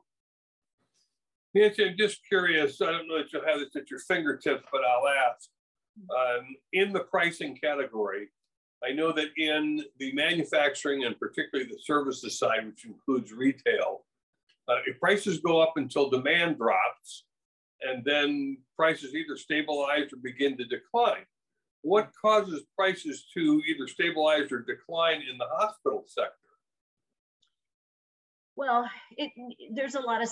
Nancy, 1.55 1.87
I'm 1.87 1.97
just 1.99 2.21
curious. 2.29 2.81
I 2.81 2.93
don't 2.93 3.09
know 3.09 3.17
if 3.17 3.33
you'll 3.33 3.47
have 3.47 3.59
this 3.59 3.75
at 3.75 3.91
your 3.91 4.01
fingertips, 4.01 4.65
but 4.71 4.83
I'll 4.85 5.09
ask 5.09 5.49
um, 6.11 6.57
in 6.73 6.93
the 6.93 7.01
pricing 7.01 7.57
category, 7.57 8.29
I 8.85 8.93
know 8.93 9.13
that 9.13 9.29
in 9.37 9.83
the 9.99 10.13
manufacturing 10.13 11.05
and 11.05 11.19
particularly 11.19 11.69
the 11.69 11.81
services 11.83 12.39
side, 12.39 12.67
which 12.67 12.85
includes 12.85 13.33
retail, 13.33 14.05
uh, 14.69 14.77
if 14.87 15.01
prices 15.01 15.41
go 15.41 15.61
up 15.61 15.73
until 15.77 16.11
demand 16.11 16.59
drops, 16.59 17.25
and 17.83 18.05
then 18.05 18.59
prices 18.77 19.15
either 19.15 19.37
stabilize 19.37 20.13
or 20.13 20.19
begin 20.23 20.57
to 20.59 20.65
decline. 20.65 21.25
What 21.83 22.11
causes 22.21 22.65
prices 22.77 23.27
to 23.35 23.63
either 23.69 23.87
stabilize 23.87 24.51
or 24.51 24.61
decline 24.61 25.23
in 25.31 25.39
the 25.39 25.47
hospital 25.51 26.05
sector? 26.07 26.33
Well, 28.57 28.91
it, 29.17 29.31
there's 29.73 29.95
a 29.95 30.01
lot 30.01 30.23
of 30.23 30.29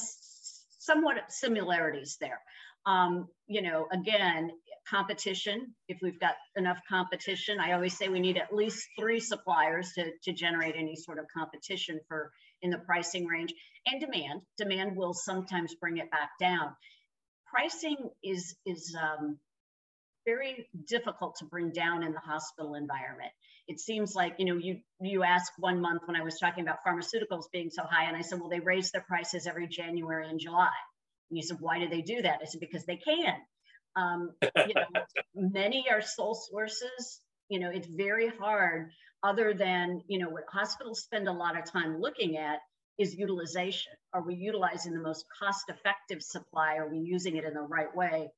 somewhat 0.80 1.16
similarities 1.28 2.16
there. 2.20 2.40
Um, 2.84 3.28
you 3.46 3.62
know, 3.62 3.86
again, 3.92 4.50
competition. 4.88 5.74
If 5.88 5.98
we've 6.02 6.18
got 6.18 6.34
enough 6.56 6.78
competition, 6.88 7.58
I 7.60 7.72
always 7.72 7.96
say 7.96 8.08
we 8.08 8.20
need 8.20 8.36
at 8.36 8.54
least 8.54 8.86
three 8.98 9.20
suppliers 9.20 9.92
to, 9.96 10.10
to 10.24 10.32
generate 10.32 10.74
any 10.76 10.96
sort 10.96 11.18
of 11.18 11.26
competition 11.36 12.00
for 12.08 12.30
in 12.62 12.70
the 12.70 12.78
pricing 12.78 13.26
range 13.26 13.52
and 13.86 14.00
demand. 14.00 14.42
Demand 14.58 14.96
will 14.96 15.14
sometimes 15.14 15.74
bring 15.74 15.98
it 15.98 16.10
back 16.10 16.30
down. 16.40 16.74
Pricing 17.46 17.96
is, 18.22 18.56
is 18.66 18.96
um, 19.00 19.38
very 20.26 20.68
difficult 20.86 21.36
to 21.36 21.44
bring 21.44 21.70
down 21.70 22.02
in 22.02 22.12
the 22.12 22.20
hospital 22.20 22.74
environment. 22.74 23.30
It 23.68 23.80
seems 23.80 24.14
like, 24.14 24.34
you 24.38 24.46
know, 24.46 24.56
you, 24.56 24.80
you 25.00 25.22
asked 25.24 25.52
one 25.58 25.80
month 25.80 26.02
when 26.06 26.16
I 26.16 26.22
was 26.22 26.38
talking 26.38 26.62
about 26.62 26.78
pharmaceuticals 26.86 27.44
being 27.52 27.70
so 27.70 27.82
high, 27.82 28.04
and 28.04 28.16
I 28.16 28.20
said, 28.20 28.38
well, 28.38 28.48
they 28.48 28.60
raise 28.60 28.90
their 28.90 29.02
prices 29.02 29.46
every 29.46 29.66
January 29.66 30.28
and 30.28 30.38
July. 30.38 30.70
And 31.30 31.36
you 31.36 31.42
said, 31.42 31.58
why 31.60 31.78
do 31.78 31.88
they 31.88 32.02
do 32.02 32.22
that? 32.22 32.38
I 32.42 32.44
said, 32.44 32.60
because 32.60 32.84
they 32.84 32.96
can. 32.96 33.34
Um, 33.96 34.32
you 34.42 34.74
know, 34.74 35.00
many 35.34 35.86
are 35.90 36.02
sole 36.02 36.34
sources. 36.34 37.20
You 37.48 37.60
know, 37.60 37.70
it's 37.70 37.88
very 37.88 38.28
hard. 38.28 38.90
Other 39.22 39.54
than 39.54 40.02
you 40.08 40.18
know, 40.18 40.28
what 40.28 40.44
hospitals 40.52 41.00
spend 41.00 41.26
a 41.26 41.32
lot 41.32 41.58
of 41.58 41.70
time 41.70 42.00
looking 42.00 42.36
at 42.36 42.58
is 42.98 43.14
utilization. 43.14 43.92
Are 44.12 44.22
we 44.22 44.34
utilizing 44.34 44.94
the 44.94 45.00
most 45.00 45.24
cost-effective 45.38 46.22
supply? 46.22 46.76
Are 46.76 46.88
we 46.88 46.98
using 46.98 47.36
it 47.36 47.44
in 47.44 47.54
the 47.54 47.60
right 47.60 47.94
way? 47.94 48.28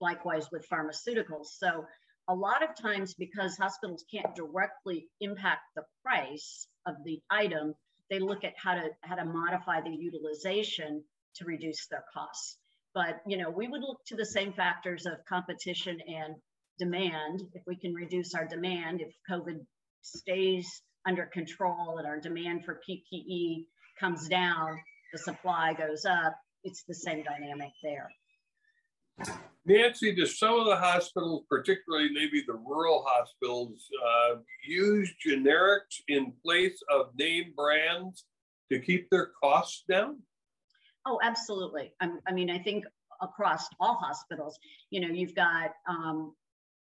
Likewise 0.00 0.48
with 0.50 0.68
pharmaceuticals. 0.68 1.46
So 1.58 1.84
a 2.28 2.34
lot 2.34 2.62
of 2.62 2.76
times, 2.76 3.14
because 3.14 3.56
hospitals 3.56 4.04
can't 4.10 4.34
directly 4.34 5.06
impact 5.20 5.62
the 5.74 5.84
price 6.04 6.66
of 6.86 6.96
the 7.04 7.20
item, 7.30 7.74
they 8.10 8.18
look 8.18 8.44
at 8.44 8.54
how 8.56 8.74
to 8.74 8.88
how 9.02 9.16
to 9.16 9.24
modify 9.24 9.80
the 9.80 9.96
utilization 9.96 11.02
to 11.36 11.44
reduce 11.44 11.86
their 11.86 12.04
costs. 12.12 12.58
But 12.94 13.20
you 13.26 13.36
know, 13.36 13.50
we 13.50 13.68
would 13.68 13.80
look 13.80 14.00
to 14.06 14.16
the 14.16 14.26
same 14.26 14.52
factors 14.52 15.06
of 15.06 15.24
competition 15.28 15.98
and 16.06 16.34
demand. 16.78 17.42
If 17.54 17.62
we 17.66 17.76
can 17.76 17.94
reduce 17.94 18.34
our 18.34 18.46
demand, 18.46 19.00
if 19.00 19.12
COVID 19.30 19.60
stays 20.02 20.82
under 21.06 21.26
control 21.26 21.98
and 21.98 22.06
our 22.06 22.20
demand 22.20 22.64
for 22.64 22.80
PPE 22.88 23.64
comes 23.98 24.28
down, 24.28 24.78
the 25.12 25.18
supply 25.18 25.74
goes 25.74 26.04
up, 26.04 26.36
it's 26.64 26.84
the 26.84 26.94
same 26.94 27.22
dynamic 27.22 27.72
there. 27.82 28.08
Nancy, 29.64 30.14
do 30.14 30.24
some 30.26 30.58
of 30.58 30.66
the 30.66 30.76
hospitals, 30.76 31.44
particularly 31.48 32.08
maybe 32.12 32.42
the 32.46 32.54
rural 32.54 33.04
hospitals, 33.06 33.86
uh, 34.06 34.36
use 34.66 35.12
generics 35.26 36.00
in 36.08 36.32
place 36.44 36.80
of 36.90 37.10
name 37.18 37.52
brands 37.56 38.24
to 38.72 38.78
keep 38.78 39.10
their 39.10 39.30
costs 39.42 39.84
down? 39.88 40.18
Oh, 41.06 41.18
absolutely. 41.22 41.92
I, 42.00 42.10
I 42.26 42.32
mean, 42.32 42.50
I 42.50 42.58
think 42.58 42.84
across 43.20 43.66
all 43.80 43.94
hospitals, 43.94 44.58
you 44.90 45.00
know, 45.00 45.08
you've 45.08 45.34
got 45.34 45.72
um, 45.88 46.34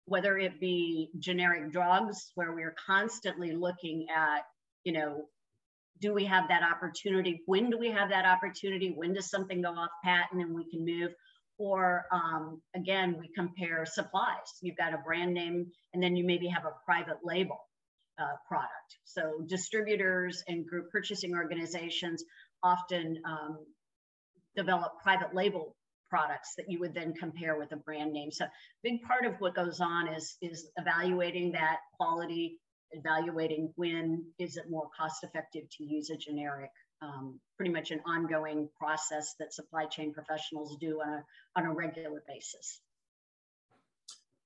whether 0.06 0.38
it 0.38 0.60
be 0.60 1.10
generic 1.18 1.70
drugs, 1.70 2.32
where 2.34 2.52
we're 2.52 2.74
constantly 2.84 3.52
looking 3.52 4.06
at, 4.14 4.42
you 4.84 4.92
know, 4.92 5.26
do 6.00 6.14
we 6.14 6.24
have 6.26 6.48
that 6.48 6.62
opportunity? 6.62 7.42
When 7.46 7.70
do 7.70 7.78
we 7.78 7.90
have 7.90 8.10
that 8.10 8.24
opportunity? 8.24 8.92
When 8.94 9.14
does 9.14 9.30
something 9.30 9.62
go 9.62 9.70
off 9.70 9.90
patent 10.04 10.42
and 10.42 10.54
we 10.54 10.70
can 10.70 10.84
move? 10.84 11.12
Or 11.58 12.04
um, 12.12 12.62
again, 12.76 13.16
we 13.18 13.28
compare 13.34 13.84
supplies. 13.84 14.46
You've 14.62 14.76
got 14.76 14.94
a 14.94 14.98
brand 14.98 15.34
name, 15.34 15.66
and 15.92 16.02
then 16.02 16.14
you 16.14 16.24
maybe 16.24 16.46
have 16.48 16.64
a 16.64 16.72
private 16.84 17.18
label 17.24 17.58
uh, 18.18 18.36
product. 18.46 18.98
So 19.04 19.42
distributors 19.46 20.42
and 20.46 20.66
group 20.66 20.90
purchasing 20.90 21.34
organizations 21.34 22.22
often 22.62 23.20
um, 23.24 23.58
develop 24.56 24.92
private 25.02 25.34
label 25.34 25.74
products 26.10 26.54
that 26.56 26.66
you 26.68 26.80
would 26.80 26.94
then 26.94 27.12
compare 27.14 27.58
with 27.58 27.72
a 27.72 27.76
brand 27.76 28.12
name. 28.12 28.30
So 28.30 28.44
a 28.44 28.50
big 28.82 29.02
part 29.02 29.26
of 29.26 29.34
what 29.40 29.54
goes 29.54 29.80
on 29.80 30.08
is, 30.08 30.36
is 30.40 30.68
evaluating 30.76 31.52
that 31.52 31.78
quality, 31.96 32.58
evaluating 32.92 33.73
when 33.76 34.25
is 34.38 34.57
it 34.57 34.71
more 34.71 34.88
cost 34.97 35.25
effective 35.25 35.64
to 35.78 35.85
use 35.85 36.11
a 36.11 36.16
generic, 36.16 36.71
um, 37.02 37.38
pretty 37.57 37.73
much 37.73 37.90
an 37.90 38.00
ongoing 38.07 38.68
process 38.78 39.35
that 39.38 39.52
supply 39.52 39.85
chain 39.87 40.12
professionals 40.12 40.76
do 40.80 41.00
on 41.00 41.09
a, 41.09 41.25
on 41.57 41.66
a 41.66 41.73
regular 41.73 42.23
basis. 42.26 42.80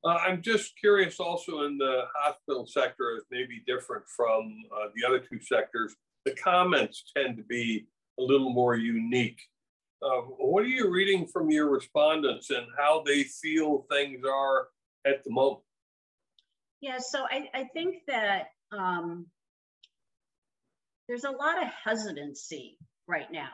Uh, 0.05 0.19
I'm 0.27 0.43
just 0.43 0.77
curious 0.79 1.21
also 1.21 1.63
in 1.63 1.79
the 1.79 2.03
hospital 2.17 2.67
sector 2.67 3.17
is 3.17 3.23
maybe 3.31 3.63
different 3.67 4.05
from 4.09 4.53
uh, 4.75 4.89
the 4.97 5.07
other 5.07 5.21
two 5.21 5.41
sectors. 5.41 5.95
The 6.25 6.35
comments 6.35 7.05
tend 7.17 7.37
to 7.37 7.45
be 7.45 7.87
a 8.19 8.23
little 8.23 8.51
more 8.51 8.75
unique 8.75 9.41
uh, 10.03 10.21
what 10.39 10.65
are 10.65 10.69
you 10.69 10.91
reading 10.91 11.27
from 11.27 11.51
your 11.51 11.71
respondents 11.71 12.51
and 12.51 12.67
how 12.77 13.03
they 13.07 13.23
feel 13.23 13.87
things 13.91 14.25
are 14.27 14.69
at 15.07 15.23
the 15.25 15.31
moment? 15.31 15.63
Yeah, 16.83 16.99
so 16.99 17.25
I, 17.25 17.49
I 17.55 17.65
think 17.73 17.95
that 18.09 18.49
um, 18.77 19.27
there's 21.09 21.25
a 21.25 21.31
lot 21.31 21.63
of 21.63 21.69
hesitancy 21.85 22.77
right 23.07 23.31
now. 23.31 23.51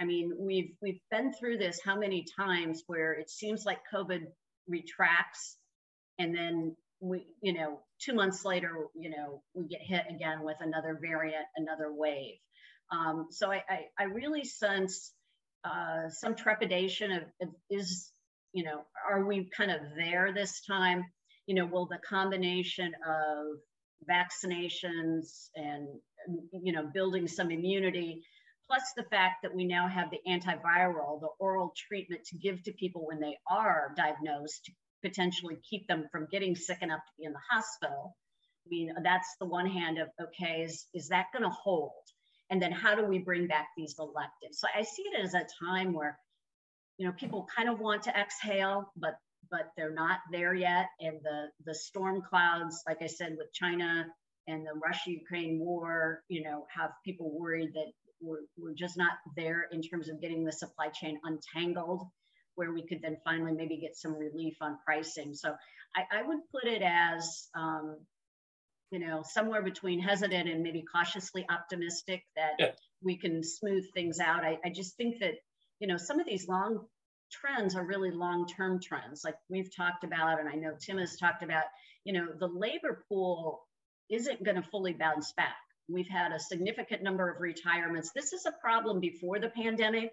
I 0.00 0.04
mean, 0.04 0.32
we've 0.38 0.70
we've 0.80 1.00
been 1.10 1.32
through 1.32 1.58
this 1.58 1.80
how 1.84 1.98
many 1.98 2.24
times 2.38 2.84
where 2.86 3.14
it 3.14 3.30
seems 3.30 3.64
like 3.66 3.78
COVID 3.92 4.26
retracts, 4.68 5.56
and 6.20 6.32
then 6.36 6.76
we, 7.00 7.26
you 7.42 7.52
know, 7.52 7.80
two 8.00 8.14
months 8.14 8.44
later, 8.44 8.86
you 8.94 9.10
know, 9.10 9.42
we 9.54 9.66
get 9.66 9.80
hit 9.82 10.04
again 10.08 10.42
with 10.44 10.58
another 10.60 10.98
variant, 11.00 11.46
another 11.56 11.92
wave. 11.92 12.36
Um, 12.92 13.26
so 13.30 13.50
I, 13.50 13.62
I, 13.68 13.80
I 13.98 14.04
really 14.04 14.44
sense 14.44 15.12
uh, 15.64 16.08
some 16.10 16.34
trepidation 16.34 17.12
of, 17.12 17.22
of, 17.42 17.48
is, 17.70 18.10
you 18.52 18.64
know, 18.64 18.82
are 19.08 19.24
we 19.26 19.50
kind 19.56 19.70
of 19.70 19.80
there 19.96 20.32
this 20.32 20.60
time? 20.62 21.04
You 21.48 21.54
know, 21.56 21.66
will 21.66 21.86
the 21.86 21.98
combination 22.08 22.92
of 23.06 23.58
vaccinations 24.08 25.48
and, 25.56 25.88
you 26.52 26.72
know, 26.72 26.88
building 26.94 27.26
some 27.26 27.50
immunity, 27.50 28.22
plus 28.68 28.82
the 28.96 29.04
fact 29.04 29.36
that 29.42 29.54
we 29.54 29.64
now 29.64 29.88
have 29.88 30.10
the 30.10 30.20
antiviral, 30.30 31.20
the 31.20 31.30
oral 31.40 31.72
treatment 31.76 32.24
to 32.26 32.36
give 32.36 32.62
to 32.62 32.72
people 32.72 33.06
when 33.06 33.18
they 33.18 33.36
are 33.50 33.92
diagnosed 33.96 34.66
to 34.66 34.72
potentially 35.02 35.56
keep 35.68 35.88
them 35.88 36.06
from 36.12 36.28
getting 36.30 36.54
sick 36.54 36.82
enough 36.82 37.00
to 37.00 37.12
be 37.18 37.24
in 37.24 37.32
the 37.32 37.40
hospital. 37.50 38.14
I 38.64 38.68
mean, 38.68 38.92
that's 39.02 39.34
the 39.40 39.46
one 39.46 39.66
hand 39.66 39.98
of, 39.98 40.08
okay, 40.20 40.62
is, 40.62 40.86
is 40.94 41.08
that 41.08 41.26
going 41.32 41.44
to 41.44 41.56
hold? 41.64 41.92
and 42.50 42.62
then 42.62 42.72
how 42.72 42.94
do 42.94 43.04
we 43.04 43.18
bring 43.18 43.46
back 43.46 43.68
these 43.76 43.94
electives 43.98 44.58
so 44.58 44.66
i 44.74 44.82
see 44.82 45.02
it 45.02 45.22
as 45.22 45.34
a 45.34 45.46
time 45.62 45.92
where 45.92 46.18
you 46.96 47.06
know 47.06 47.12
people 47.12 47.46
kind 47.54 47.68
of 47.68 47.78
want 47.78 48.02
to 48.02 48.16
exhale 48.16 48.92
but 48.96 49.14
but 49.50 49.70
they're 49.76 49.94
not 49.94 50.18
there 50.32 50.54
yet 50.54 50.86
and 51.00 51.18
the 51.22 51.46
the 51.64 51.74
storm 51.74 52.22
clouds 52.28 52.82
like 52.86 52.98
i 53.02 53.06
said 53.06 53.34
with 53.36 53.52
china 53.52 54.06
and 54.46 54.66
the 54.66 54.80
russia 54.82 55.10
ukraine 55.10 55.58
war 55.58 56.22
you 56.28 56.42
know 56.42 56.66
have 56.74 56.90
people 57.04 57.38
worried 57.38 57.70
that 57.74 57.92
we're, 58.20 58.40
we're 58.56 58.74
just 58.74 58.96
not 58.96 59.12
there 59.36 59.68
in 59.70 59.80
terms 59.80 60.08
of 60.08 60.20
getting 60.20 60.44
the 60.44 60.52
supply 60.52 60.88
chain 60.88 61.18
untangled 61.24 62.02
where 62.56 62.72
we 62.72 62.84
could 62.84 63.00
then 63.00 63.16
finally 63.24 63.52
maybe 63.52 63.78
get 63.78 63.96
some 63.96 64.14
relief 64.14 64.56
on 64.60 64.78
pricing 64.84 65.34
so 65.34 65.54
i, 65.96 66.18
I 66.18 66.22
would 66.22 66.40
put 66.52 66.64
it 66.64 66.82
as 66.82 67.48
um, 67.54 67.96
you 68.90 68.98
know, 68.98 69.22
somewhere 69.22 69.62
between 69.62 70.00
hesitant 70.00 70.48
and 70.48 70.62
maybe 70.62 70.82
cautiously 70.82 71.44
optimistic 71.50 72.22
that 72.36 72.52
yeah. 72.58 72.70
we 73.02 73.16
can 73.16 73.42
smooth 73.42 73.84
things 73.92 74.18
out. 74.18 74.44
I, 74.44 74.58
I 74.64 74.70
just 74.70 74.96
think 74.96 75.20
that, 75.20 75.34
you 75.78 75.86
know, 75.86 75.96
some 75.96 76.20
of 76.20 76.26
these 76.26 76.48
long 76.48 76.86
trends 77.30 77.76
are 77.76 77.84
really 77.84 78.10
long-term 78.10 78.80
trends 78.80 79.22
like 79.24 79.36
we've 79.48 79.74
talked 79.74 80.04
about 80.04 80.40
and 80.40 80.48
i 80.48 80.54
know 80.54 80.72
tim 80.80 80.98
has 80.98 81.16
talked 81.16 81.42
about 81.42 81.64
you 82.04 82.12
know 82.12 82.26
the 82.38 82.46
labor 82.46 83.04
pool 83.08 83.60
isn't 84.10 84.42
going 84.42 84.56
to 84.56 84.68
fully 84.70 84.94
bounce 84.94 85.32
back. 85.32 85.56
We've 85.90 86.08
had 86.08 86.32
a 86.32 86.40
significant 86.40 87.02
number 87.02 87.30
of 87.30 87.40
retirements. 87.40 88.10
This 88.14 88.32
is 88.32 88.46
a 88.46 88.52
problem 88.52 89.00
before 89.00 89.38
the 89.38 89.50
pandemic 89.50 90.12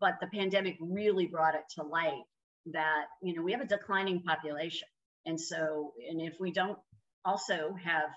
but 0.00 0.18
the 0.20 0.26
pandemic 0.26 0.76
really 0.80 1.26
brought 1.26 1.54
it 1.54 1.62
to 1.76 1.84
light 1.84 2.24
that 2.66 3.04
you 3.22 3.34
know 3.34 3.42
we 3.42 3.52
have 3.52 3.60
a 3.60 3.66
declining 3.66 4.20
population. 4.22 4.88
And 5.26 5.40
so 5.40 5.92
and 6.10 6.20
if 6.20 6.34
we 6.40 6.52
don't 6.52 6.78
also 7.24 7.74
have 7.82 8.10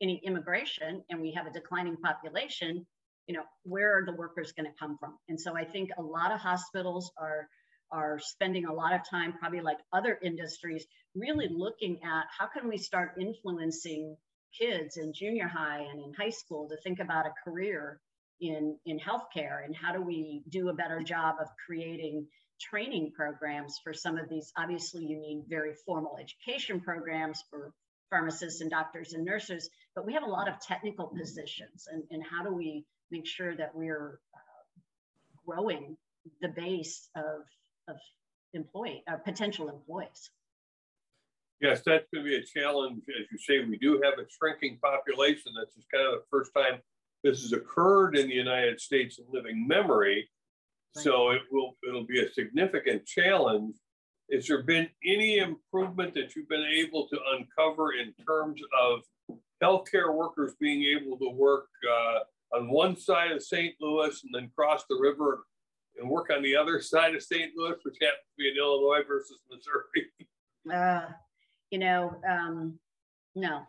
any 0.00 0.20
immigration 0.24 1.02
and 1.10 1.20
we 1.20 1.32
have 1.32 1.46
a 1.46 1.50
declining 1.50 1.96
population, 1.96 2.86
you 3.26 3.34
know, 3.34 3.42
where 3.62 3.98
are 3.98 4.04
the 4.04 4.12
workers 4.12 4.52
going 4.52 4.70
to 4.70 4.78
come 4.78 4.96
from? 4.98 5.16
And 5.28 5.40
so 5.40 5.56
I 5.56 5.64
think 5.64 5.90
a 5.96 6.02
lot 6.02 6.32
of 6.32 6.40
hospitals 6.40 7.10
are 7.18 7.48
are 7.90 8.18
spending 8.18 8.64
a 8.64 8.72
lot 8.72 8.92
of 8.92 9.08
time, 9.08 9.34
probably 9.34 9.60
like 9.60 9.78
other 9.92 10.18
industries, 10.22 10.84
really 11.14 11.48
looking 11.48 12.00
at 12.02 12.24
how 12.36 12.46
can 12.46 12.68
we 12.68 12.76
start 12.76 13.12
influencing 13.20 14.16
kids 14.58 14.96
in 14.96 15.12
junior 15.12 15.46
high 15.46 15.80
and 15.80 16.00
in 16.00 16.12
high 16.14 16.30
school 16.30 16.68
to 16.68 16.76
think 16.82 16.98
about 16.98 17.26
a 17.26 17.32
career 17.44 18.00
in 18.40 18.76
in 18.84 18.98
healthcare 18.98 19.64
and 19.64 19.76
how 19.76 19.92
do 19.92 20.00
we 20.00 20.42
do 20.48 20.68
a 20.68 20.74
better 20.74 21.00
job 21.02 21.36
of 21.40 21.48
creating 21.66 22.26
training 22.60 23.12
programs 23.14 23.78
for 23.82 23.92
some 23.92 24.16
of 24.16 24.28
these 24.28 24.52
obviously 24.56 25.04
you 25.04 25.20
need 25.20 25.44
very 25.48 25.72
formal 25.86 26.18
education 26.20 26.80
programs 26.80 27.42
for 27.50 27.72
pharmacists 28.14 28.60
and 28.60 28.70
doctors 28.70 29.12
and 29.12 29.24
nurses, 29.24 29.68
but 29.94 30.06
we 30.06 30.14
have 30.14 30.22
a 30.22 30.30
lot 30.30 30.48
of 30.48 30.60
technical 30.60 31.08
positions. 31.08 31.88
And, 31.90 32.04
and 32.10 32.22
how 32.22 32.44
do 32.44 32.54
we 32.54 32.84
make 33.10 33.26
sure 33.26 33.56
that 33.56 33.74
we're 33.74 34.20
uh, 34.34 34.80
growing 35.46 35.96
the 36.40 36.48
base 36.48 37.08
of, 37.16 37.42
of 37.88 37.96
employee, 38.52 39.02
uh, 39.10 39.16
potential 39.16 39.68
employees? 39.68 40.30
Yes, 41.60 41.82
that's 41.84 42.06
going 42.12 42.24
to 42.24 42.30
be 42.30 42.36
a 42.36 42.42
challenge. 42.42 43.02
As 43.08 43.26
you 43.30 43.38
say, 43.38 43.64
we 43.64 43.78
do 43.78 44.00
have 44.02 44.14
a 44.18 44.28
shrinking 44.28 44.78
population. 44.82 45.52
That's 45.56 45.74
just 45.74 45.90
kind 45.90 46.06
of 46.06 46.12
the 46.12 46.24
first 46.30 46.50
time 46.54 46.80
this 47.22 47.42
has 47.42 47.52
occurred 47.52 48.16
in 48.16 48.28
the 48.28 48.34
United 48.34 48.80
States 48.80 49.18
in 49.18 49.24
living 49.30 49.66
memory. 49.66 50.28
Right. 50.96 51.04
So 51.04 51.30
it 51.30 51.42
will 51.50 51.76
it'll 51.86 52.06
be 52.06 52.22
a 52.22 52.32
significant 52.32 53.06
challenge 53.06 53.76
has 54.32 54.46
there 54.46 54.62
been 54.62 54.88
any 55.04 55.38
improvement 55.38 56.14
that 56.14 56.34
you've 56.34 56.48
been 56.48 56.66
able 56.76 57.06
to 57.08 57.18
uncover 57.36 57.92
in 57.92 58.12
terms 58.26 58.60
of 58.78 59.00
healthcare 59.62 60.14
workers 60.14 60.54
being 60.60 60.84
able 60.98 61.18
to 61.18 61.30
work 61.30 61.66
uh, 61.88 62.20
on 62.52 62.70
one 62.70 62.96
side 62.96 63.32
of 63.32 63.42
St. 63.42 63.74
Louis 63.80 64.20
and 64.24 64.34
then 64.34 64.50
cross 64.56 64.84
the 64.88 64.98
river 65.00 65.44
and 65.98 66.08
work 66.08 66.30
on 66.34 66.42
the 66.42 66.56
other 66.56 66.80
side 66.80 67.14
of 67.14 67.22
St. 67.22 67.52
Louis, 67.56 67.76
which 67.82 67.96
happens 68.00 68.20
to 68.28 68.36
be 68.38 68.48
in 68.48 68.56
Illinois 68.56 69.02
versus 69.06 69.38
Missouri? 69.50 70.28
Uh, 70.72 71.12
you 71.70 71.78
know, 71.78 72.16
um, 72.28 72.78
no, 73.34 73.62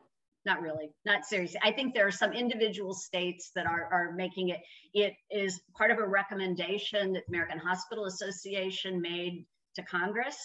not 0.46 0.62
really, 0.62 0.92
not 1.06 1.26
seriously. 1.26 1.60
I 1.64 1.72
think 1.72 1.94
there 1.94 2.08
are 2.08 2.12
some 2.12 2.34
individual 2.34 2.94
states 2.94 3.52
that 3.56 3.66
are, 3.66 3.90
are 3.92 4.14
making 4.16 4.50
it. 4.50 4.62
It 4.94 5.14
is 5.32 5.60
part 5.78 5.92
of 5.92 5.98
a 5.98 6.08
recommendation 6.08 7.14
that 7.14 7.24
the 7.28 7.34
American 7.34 7.60
Hospital 7.60 8.06
Association 8.06 9.02
made 9.02 9.46
to 9.76 9.84
Congress, 9.84 10.38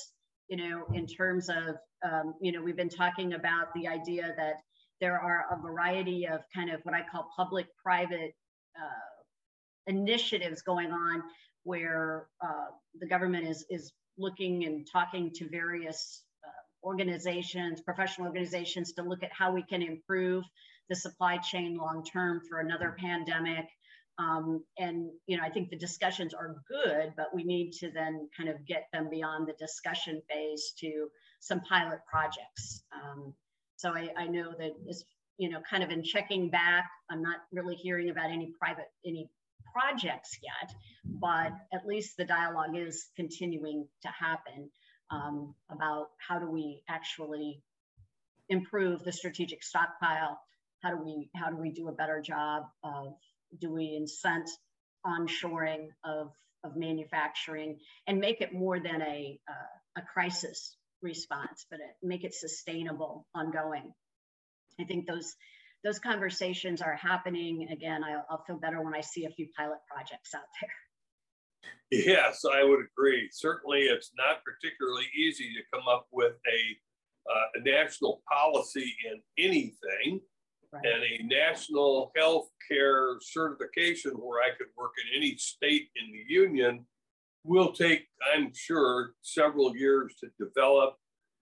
you 0.48 0.56
know, 0.56 0.86
in 0.94 1.06
terms 1.06 1.48
of, 1.48 1.76
um, 2.04 2.34
you 2.40 2.50
know, 2.50 2.62
we've 2.62 2.76
been 2.76 2.88
talking 2.88 3.34
about 3.34 3.72
the 3.74 3.86
idea 3.86 4.34
that 4.36 4.54
there 5.00 5.18
are 5.18 5.46
a 5.50 5.60
variety 5.60 6.26
of 6.26 6.40
kind 6.54 6.70
of 6.70 6.80
what 6.82 6.94
I 6.94 7.02
call 7.10 7.30
public 7.36 7.66
private 7.82 8.34
uh, 8.76 9.10
initiatives 9.86 10.62
going 10.62 10.92
on 10.92 11.22
where 11.64 12.26
uh, 12.42 12.66
the 13.00 13.06
government 13.06 13.46
is, 13.46 13.64
is 13.70 13.92
looking 14.18 14.64
and 14.64 14.86
talking 14.90 15.30
to 15.34 15.48
various 15.48 16.22
uh, 16.44 16.86
organizations, 16.86 17.80
professional 17.80 18.26
organizations 18.26 18.92
to 18.92 19.02
look 19.02 19.22
at 19.22 19.30
how 19.32 19.52
we 19.52 19.62
can 19.62 19.82
improve 19.82 20.44
the 20.88 20.96
supply 20.96 21.36
chain 21.38 21.76
long 21.76 22.04
term 22.04 22.40
for 22.48 22.60
another 22.60 22.96
pandemic. 22.98 23.66
Um, 24.18 24.62
and 24.78 25.10
you 25.26 25.38
know, 25.38 25.42
I 25.42 25.48
think 25.48 25.70
the 25.70 25.78
discussions 25.78 26.34
are 26.34 26.56
good, 26.68 27.14
but 27.16 27.34
we 27.34 27.44
need 27.44 27.72
to 27.80 27.90
then 27.90 28.28
kind 28.36 28.50
of 28.50 28.66
get 28.66 28.86
them 28.92 29.08
beyond 29.10 29.48
the 29.48 29.54
discussion 29.54 30.20
phase 30.28 30.72
to 30.80 31.08
some 31.40 31.60
pilot 31.60 32.00
projects. 32.10 32.82
Um, 32.92 33.34
so 33.80 33.94
I, 33.94 34.10
I 34.16 34.26
know 34.26 34.52
that 34.58 34.72
it's 34.86 35.04
you 35.38 35.48
know 35.48 35.60
kind 35.68 35.82
of 35.82 35.90
in 35.90 36.02
checking 36.02 36.50
back, 36.50 36.90
I'm 37.10 37.22
not 37.22 37.38
really 37.50 37.74
hearing 37.74 38.10
about 38.10 38.30
any 38.30 38.52
private 38.58 38.90
any 39.06 39.28
projects 39.72 40.38
yet, 40.42 40.74
but 41.04 41.52
at 41.72 41.86
least 41.86 42.16
the 42.16 42.24
dialogue 42.24 42.76
is 42.76 43.06
continuing 43.16 43.86
to 44.02 44.08
happen 44.08 44.70
um, 45.10 45.54
about 45.70 46.08
how 46.18 46.38
do 46.38 46.50
we 46.50 46.82
actually 46.88 47.62
improve 48.48 49.02
the 49.02 49.12
strategic 49.12 49.62
stockpile? 49.62 50.38
How 50.82 50.90
do 50.90 51.02
we 51.02 51.30
how 51.34 51.48
do 51.48 51.56
we 51.56 51.70
do 51.70 51.88
a 51.88 51.92
better 51.92 52.20
job 52.20 52.64
of 52.84 53.14
do 53.58 53.72
we 53.72 53.98
incent 53.98 54.48
onshoring 55.06 55.88
of 56.04 56.32
of 56.64 56.76
manufacturing 56.76 57.78
and 58.06 58.18
make 58.18 58.42
it 58.42 58.52
more 58.52 58.78
than 58.78 59.00
a 59.00 59.40
uh, 59.48 60.00
a 60.00 60.02
crisis 60.02 60.76
response 61.02 61.66
but 61.70 61.80
it, 61.80 61.96
make 62.02 62.24
it 62.24 62.34
sustainable 62.34 63.26
ongoing 63.34 63.92
i 64.80 64.84
think 64.84 65.06
those 65.06 65.34
those 65.82 65.98
conversations 65.98 66.82
are 66.82 66.94
happening 66.96 67.68
again 67.72 68.02
I'll, 68.04 68.24
I'll 68.30 68.44
feel 68.44 68.58
better 68.58 68.82
when 68.82 68.94
i 68.94 69.00
see 69.00 69.24
a 69.24 69.30
few 69.30 69.48
pilot 69.56 69.78
projects 69.90 70.34
out 70.34 70.42
there 70.60 70.70
Yes, 71.90 72.44
I 72.44 72.62
would 72.62 72.86
agree. 72.86 73.28
Certainly, 73.32 73.80
it's 73.80 74.12
not 74.16 74.44
particularly 74.44 75.06
easy 75.14 75.52
to 75.54 75.60
come 75.72 75.88
up 75.88 76.06
with 76.12 76.34
a, 76.46 77.30
uh, 77.30 77.46
a 77.56 77.60
national 77.68 78.22
policy 78.30 78.94
in 79.10 79.20
anything 79.36 80.20
right. 80.72 80.84
and 80.84 81.02
a 81.02 81.26
national 81.26 82.12
health 82.16 82.48
care 82.70 83.16
certification 83.20 84.12
where 84.12 84.40
I 84.40 84.56
could 84.56 84.68
work 84.76 84.92
in 85.04 85.16
any 85.16 85.36
state 85.36 85.88
in 85.96 86.12
the 86.12 86.32
union 86.32 86.86
will 87.44 87.72
take, 87.72 88.06
I'm 88.34 88.52
sure, 88.54 89.14
several 89.22 89.76
years 89.76 90.14
to 90.20 90.28
develop. 90.44 90.96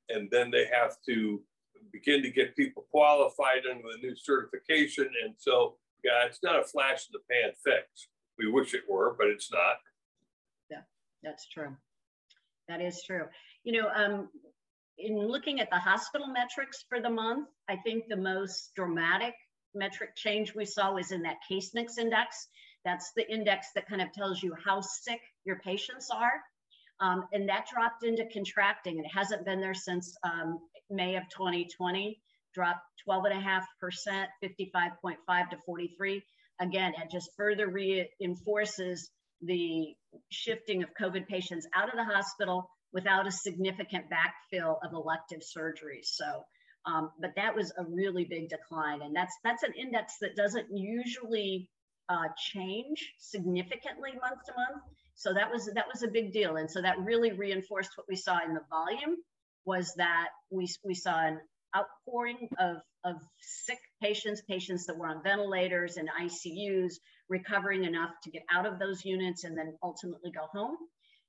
And 0.08 0.28
then 0.30 0.50
they 0.50 0.66
have 0.66 0.96
to 1.06 1.42
begin 1.92 2.22
to 2.22 2.30
get 2.30 2.56
people 2.56 2.86
qualified 2.90 3.62
under 3.70 3.84
the 3.92 4.06
new 4.06 4.16
certification. 4.16 5.08
And 5.24 5.34
so, 5.36 5.76
yeah, 6.04 6.26
it's 6.26 6.42
not 6.42 6.58
a 6.58 6.64
flash 6.64 7.06
in 7.08 7.12
the 7.12 7.20
pan 7.30 7.52
fix. 7.64 8.08
We 8.38 8.50
wish 8.50 8.74
it 8.74 8.82
were, 8.88 9.16
but 9.18 9.26
it's 9.26 9.52
not. 9.52 9.76
Yeah, 10.70 10.82
that's 11.22 11.48
true. 11.48 11.76
That 12.68 12.80
is 12.80 13.02
true. 13.02 13.24
You 13.64 13.82
know, 13.82 13.88
um, 13.94 14.28
in 14.98 15.26
looking 15.26 15.60
at 15.60 15.70
the 15.70 15.78
hospital 15.78 16.26
metrics 16.26 16.84
for 16.88 17.00
the 17.00 17.10
month, 17.10 17.48
I 17.68 17.76
think 17.76 18.04
the 18.08 18.16
most 18.16 18.70
dramatic 18.74 19.34
metric 19.74 20.16
change 20.16 20.54
we 20.54 20.64
saw 20.64 20.94
was 20.94 21.12
in 21.12 21.22
that 21.22 21.36
case 21.48 21.72
mix 21.74 21.98
index. 21.98 22.48
That's 22.88 23.12
the 23.14 23.30
index 23.30 23.66
that 23.74 23.86
kind 23.86 24.00
of 24.00 24.10
tells 24.14 24.42
you 24.42 24.54
how 24.64 24.80
sick 24.80 25.20
your 25.44 25.58
patients 25.58 26.08
are. 26.10 26.32
Um, 27.00 27.24
and 27.34 27.50
that 27.50 27.66
dropped 27.70 28.02
into 28.02 28.24
contracting. 28.32 28.98
It 28.98 29.04
hasn't 29.14 29.44
been 29.44 29.60
there 29.60 29.74
since 29.74 30.16
um, 30.24 30.58
May 30.88 31.16
of 31.16 31.24
2020, 31.36 32.18
dropped 32.54 32.80
12.5%, 33.06 33.62
55.5 34.42 35.50
to 35.50 35.56
43. 35.66 36.22
Again, 36.60 36.94
it 36.96 37.10
just 37.12 37.28
further 37.36 37.68
reinforces 37.68 39.10
the 39.42 39.94
shifting 40.30 40.82
of 40.82 40.88
COVID 40.98 41.26
patients 41.28 41.68
out 41.76 41.90
of 41.90 41.94
the 41.94 42.04
hospital 42.04 42.70
without 42.94 43.26
a 43.26 43.30
significant 43.30 44.06
backfill 44.10 44.76
of 44.82 44.94
elective 44.94 45.40
surgeries. 45.40 46.06
So, 46.06 46.42
um, 46.86 47.10
but 47.20 47.32
that 47.36 47.54
was 47.54 47.70
a 47.76 47.84
really 47.84 48.24
big 48.24 48.48
decline, 48.48 49.02
and 49.02 49.14
that's 49.14 49.36
that's 49.44 49.62
an 49.62 49.74
index 49.78 50.14
that 50.22 50.36
doesn't 50.36 50.68
usually 50.74 51.68
uh, 52.08 52.28
change 52.36 53.14
significantly 53.18 54.12
month 54.20 54.44
to 54.46 54.52
month. 54.56 54.82
So 55.14 55.34
that 55.34 55.50
was 55.50 55.66
that 55.74 55.86
was 55.92 56.02
a 56.02 56.08
big 56.08 56.32
deal, 56.32 56.56
and 56.56 56.70
so 56.70 56.80
that 56.80 56.98
really 57.00 57.32
reinforced 57.32 57.90
what 57.96 58.06
we 58.08 58.16
saw 58.16 58.38
in 58.46 58.54
the 58.54 58.62
volume 58.70 59.16
was 59.64 59.94
that 59.96 60.28
we 60.50 60.68
we 60.84 60.94
saw 60.94 61.26
an 61.26 61.40
outpouring 61.76 62.48
of 62.58 62.78
of 63.04 63.16
sick 63.40 63.78
patients, 64.02 64.42
patients 64.48 64.86
that 64.86 64.96
were 64.96 65.06
on 65.06 65.22
ventilators 65.22 65.96
and 65.96 66.08
ICUs, 66.20 66.94
recovering 67.28 67.84
enough 67.84 68.10
to 68.22 68.30
get 68.30 68.42
out 68.52 68.66
of 68.66 68.78
those 68.78 69.04
units 69.04 69.44
and 69.44 69.56
then 69.56 69.76
ultimately 69.82 70.30
go 70.30 70.46
home. 70.52 70.76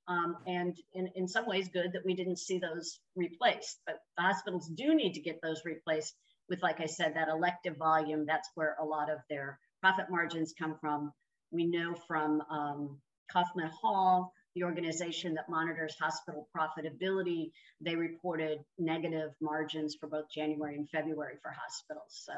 Um, 0.08 0.36
and 0.46 0.76
in, 0.94 1.08
in 1.14 1.28
some 1.28 1.46
ways 1.46 1.68
good 1.68 1.92
that 1.92 2.04
we 2.04 2.14
didn't 2.14 2.38
see 2.38 2.58
those 2.58 2.98
replaced. 3.14 3.80
But 3.86 3.96
the 4.16 4.24
hospitals 4.24 4.68
do 4.68 4.94
need 4.94 5.14
to 5.14 5.20
get 5.20 5.40
those 5.40 5.62
replaced 5.64 6.14
with, 6.48 6.62
like 6.62 6.80
I 6.80 6.86
said, 6.86 7.14
that 7.14 7.28
elective 7.28 7.76
volume. 7.76 8.26
That's 8.26 8.48
where 8.54 8.76
a 8.80 8.84
lot 8.84 9.10
of 9.10 9.18
their 9.28 9.58
profit 9.80 10.06
margins 10.10 10.54
come 10.58 10.76
from. 10.80 11.12
We 11.50 11.66
know 11.66 11.94
from 12.06 12.42
um, 12.50 12.98
Kaufman 13.32 13.70
Hall, 13.80 14.32
the 14.54 14.64
organization 14.64 15.34
that 15.34 15.48
monitors 15.48 15.96
hospital 16.00 16.48
profitability, 16.56 17.50
they 17.80 17.94
reported 17.96 18.58
negative 18.78 19.30
margins 19.40 19.96
for 19.98 20.08
both 20.08 20.24
January 20.32 20.76
and 20.76 20.88
February 20.90 21.34
for 21.42 21.52
hospitals. 21.52 22.22
So 22.24 22.32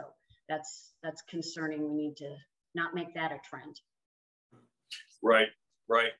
that's 0.48 0.92
that's 1.02 1.22
concerning. 1.22 1.88
We 1.88 1.94
need 1.94 2.16
to 2.18 2.34
not 2.74 2.94
make 2.94 3.14
that 3.14 3.32
a 3.32 3.38
trend. 3.48 3.80
Right, 5.22 5.48
right. 5.88 6.12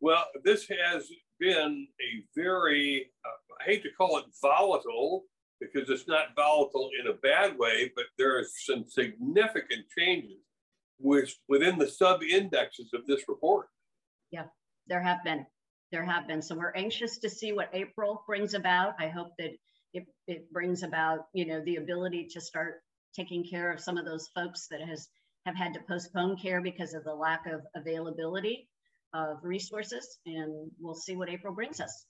Well, 0.00 0.24
this 0.44 0.66
has 0.68 1.08
been 1.38 1.86
a 2.00 2.24
very, 2.36 3.10
uh, 3.24 3.62
I 3.62 3.64
hate 3.64 3.82
to 3.84 3.90
call 3.96 4.18
it 4.18 4.24
volatile 4.42 5.24
because 5.60 5.88
it's 5.90 6.08
not 6.08 6.34
volatile 6.36 6.90
in 7.00 7.08
a 7.08 7.14
bad 7.14 7.58
way, 7.58 7.92
but 7.94 8.04
there 8.18 8.38
are 8.38 8.44
some 8.44 8.84
significant 8.86 9.84
changes 9.96 10.38
which 10.98 11.36
within 11.48 11.78
the 11.78 11.88
sub 11.88 12.22
indexes 12.22 12.90
of 12.94 13.06
this 13.06 13.22
report. 13.28 13.68
Yeah, 14.30 14.44
there 14.86 15.02
have 15.02 15.24
been. 15.24 15.46
There 15.92 16.04
have 16.04 16.26
been. 16.26 16.42
So 16.42 16.56
we're 16.56 16.72
anxious 16.74 17.18
to 17.18 17.30
see 17.30 17.52
what 17.52 17.70
April 17.72 18.24
brings 18.26 18.54
about. 18.54 18.94
I 18.98 19.08
hope 19.08 19.32
that 19.38 19.50
it, 19.92 20.06
it 20.26 20.52
brings 20.52 20.82
about, 20.82 21.26
you 21.32 21.46
know, 21.46 21.62
the 21.64 21.76
ability 21.76 22.28
to 22.32 22.40
start 22.40 22.82
taking 23.14 23.44
care 23.44 23.72
of 23.72 23.80
some 23.80 23.96
of 23.96 24.04
those 24.04 24.28
folks 24.34 24.66
that 24.70 24.80
has 24.80 25.08
have 25.46 25.56
had 25.56 25.74
to 25.74 25.80
postpone 25.86 26.36
care 26.38 26.62
because 26.62 26.94
of 26.94 27.04
the 27.04 27.14
lack 27.14 27.46
of 27.46 27.60
availability 27.76 28.66
of 29.12 29.36
resources, 29.42 30.18
and 30.26 30.70
we'll 30.80 30.94
see 30.94 31.16
what 31.16 31.28
April 31.28 31.54
brings 31.54 31.80
us. 31.80 32.06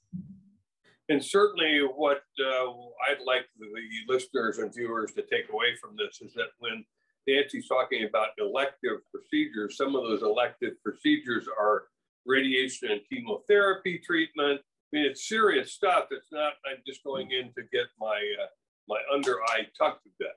And 1.09 1.23
certainly, 1.23 1.81
what 1.81 2.23
uh, 2.40 2.71
I'd 3.11 3.21
like 3.27 3.47
the, 3.59 3.67
listeners 4.09 4.59
and 4.59 4.73
viewers 4.75 5.12
to 5.12 5.23
take 5.23 5.53
away 5.53 5.77
from 5.81 5.97
this 5.99 6.23
is 6.23 6.33
that 6.35 6.49
when 6.61 6.85
Nancy's 7.27 7.69
talking 7.69 8.07
about 8.09 8.29
elective 8.38 9.01
procedures, 9.11 9.77
some 9.77 9.95
of 9.97 10.05
those 10.05 10.23
elective 10.23 10.83
procedures 10.83 11.47
are 11.61 11.85
radiation 12.25 12.90
and 12.90 13.01
chemotherapy 13.11 13.99
treatment. 13.99 14.61
I 14.61 14.97
mean, 14.97 15.07
it's 15.07 15.29
serious 15.29 15.73
stuff. 15.73 16.07
It's 16.11 16.33
not 16.33 16.55
I'm 16.67 16.83
just 16.87 17.05
going 17.05 17.31
in 17.33 17.53
to 17.55 17.62
get 17.71 17.87
my 17.99 18.17
uh, 18.43 18.47
my 18.88 18.99
under 19.12 19.43
eye 19.49 19.67
tucked 19.79 20.07
a 20.07 20.11
bit. 20.19 20.29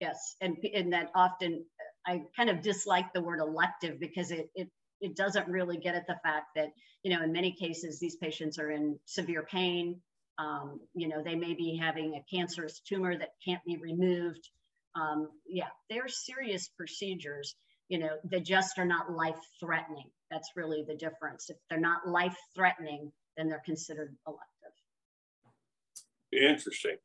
Yes, 0.00 0.36
and 0.40 0.56
and 0.74 0.92
that 0.92 1.10
often 1.14 1.64
I 2.06 2.22
kind 2.36 2.50
of 2.50 2.62
dislike 2.62 3.12
the 3.12 3.20
word 3.20 3.40
elective 3.40 3.98
because 3.98 4.30
it 4.30 4.48
it 4.54 4.68
it 5.00 5.16
doesn't 5.16 5.48
really 5.48 5.76
get 5.76 5.94
at 5.94 6.06
the 6.06 6.18
fact 6.22 6.46
that, 6.56 6.68
you 7.02 7.14
know, 7.14 7.22
in 7.22 7.32
many 7.32 7.52
cases, 7.52 7.98
these 7.98 8.16
patients 8.16 8.58
are 8.58 8.70
in 8.70 8.98
severe 9.04 9.42
pain. 9.42 10.00
Um, 10.38 10.80
you 10.94 11.08
know, 11.08 11.22
they 11.22 11.34
may 11.34 11.54
be 11.54 11.76
having 11.76 12.14
a 12.14 12.24
cancerous 12.34 12.80
tumor 12.80 13.16
that 13.16 13.30
can't 13.44 13.64
be 13.64 13.76
removed. 13.76 14.50
Um, 14.94 15.28
yeah, 15.46 15.68
they're 15.90 16.08
serious 16.08 16.68
procedures, 16.76 17.54
you 17.88 17.98
know, 17.98 18.10
they 18.24 18.40
just 18.40 18.78
are 18.78 18.84
not 18.84 19.12
life 19.12 19.38
threatening. 19.60 20.10
That's 20.30 20.50
really 20.56 20.84
the 20.86 20.96
difference. 20.96 21.50
If 21.50 21.56
they're 21.70 21.78
not 21.78 22.08
life 22.08 22.36
threatening, 22.54 23.12
then 23.36 23.48
they're 23.48 23.62
considered 23.64 24.16
elective. 24.26 24.42
Interesting. 26.32 26.96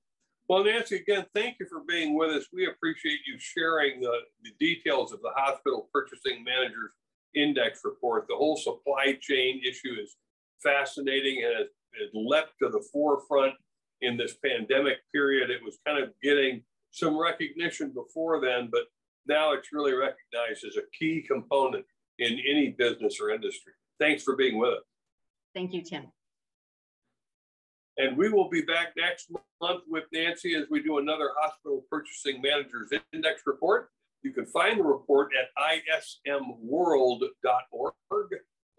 Well, 0.48 0.64
Nancy, 0.64 0.98
again, 0.98 1.26
thank 1.34 1.58
you 1.60 1.68
for 1.68 1.82
being 1.88 2.18
with 2.18 2.32
us. 2.32 2.48
We 2.52 2.68
appreciate 2.68 3.20
you 3.26 3.38
sharing 3.40 4.02
the, 4.02 4.12
the 4.44 4.52
details 4.60 5.14
of 5.14 5.22
the 5.22 5.32
hospital 5.36 5.88
purchasing 5.94 6.44
managers 6.44 6.92
index 7.36 7.82
report. 7.84 8.26
The 8.28 8.36
whole 8.36 8.58
supply 8.58 9.18
chain 9.20 9.62
issue 9.68 9.96
is 10.02 10.16
fascinating 10.62 11.44
and 11.44 11.62
it, 11.62 11.70
it 11.94 12.12
leapt 12.14 12.54
to 12.60 12.70
the 12.70 12.84
forefront 12.92 13.54
in 14.02 14.18
this 14.18 14.36
pandemic 14.44 14.98
period. 15.14 15.50
It 15.50 15.64
was 15.64 15.78
kind 15.86 16.02
of 16.02 16.10
getting 16.24 16.64
some 16.92 17.18
recognition 17.18 17.92
before 17.92 18.42
then, 18.42 18.70
but 18.72 18.84
now 19.28 19.54
it's 19.54 19.72
really 19.72 19.94
recognized 19.94 20.66
as 20.66 20.78
a 20.78 20.98
key 20.98 21.24
component 21.28 21.86
in 22.20 22.34
any 22.34 22.76
business 22.78 23.20
or 23.22 23.32
industry. 23.32 23.74
Thanks 24.00 24.24
for 24.24 24.36
being 24.36 24.58
with 24.58 24.70
us. 24.70 24.84
Thank 25.54 25.74
you, 25.74 25.84
Tim. 25.84 26.08
And 27.98 28.18
we 28.18 28.30
will 28.30 28.50
be 28.50 28.62
back 28.62 28.94
next 28.98 29.30
month 29.62 29.84
with 29.88 30.06
Nancy 30.14 30.56
as 30.56 30.66
we 30.70 30.82
do 30.82 30.98
another 30.98 31.30
hospital 31.40 31.84
purchasing 31.90 32.42
managers 32.42 32.90
index 33.14 33.44
report. 33.46 33.90
You 34.24 34.32
can 34.32 34.46
find 34.46 34.80
the 34.80 34.84
report 34.84 35.32
at 35.40 35.50
ismworld.org. 36.28 37.22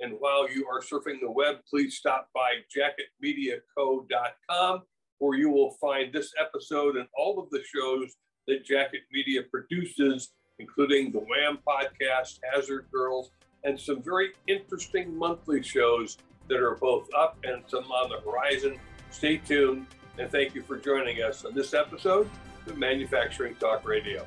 And 0.01 0.15
while 0.19 0.51
you 0.51 0.67
are 0.67 0.81
surfing 0.81 1.21
the 1.21 1.31
web, 1.31 1.59
please 1.69 1.97
stop 1.97 2.31
by 2.35 2.55
jacketmediaco.com 2.75 4.83
where 5.19 5.39
you 5.39 5.51
will 5.51 5.77
find 5.81 6.11
this 6.13 6.33
episode 6.41 6.97
and 6.97 7.07
all 7.17 7.39
of 7.39 7.49
the 7.51 7.63
shows 7.73 8.17
that 8.49 8.65
Jacket 8.65 9.03
Media 9.13 9.43
produces, 9.51 10.31
including 10.59 11.13
the 11.13 11.21
Wham 11.21 11.61
podcast, 11.67 12.41
Hazard 12.53 12.89
Girls, 12.93 13.31
and 13.63 13.79
some 13.79 14.03
very 14.03 14.33
interesting 14.49 15.17
monthly 15.17 15.63
shows 15.63 16.19
that 16.49 16.59
are 16.59 16.75
both 16.75 17.09
up 17.17 17.39
and 17.45 17.63
some 17.69 17.85
on 17.85 18.11
the 18.11 18.19
horizon. 18.29 18.81
Stay 19.11 19.37
tuned 19.37 19.87
and 20.19 20.29
thank 20.31 20.57
you 20.57 20.63
for 20.63 20.77
joining 20.77 21.23
us 21.23 21.45
on 21.45 21.55
this 21.55 21.73
episode 21.73 22.29
of 22.67 22.77
Manufacturing 22.77 23.55
Talk 23.55 23.87
Radio. 23.87 24.27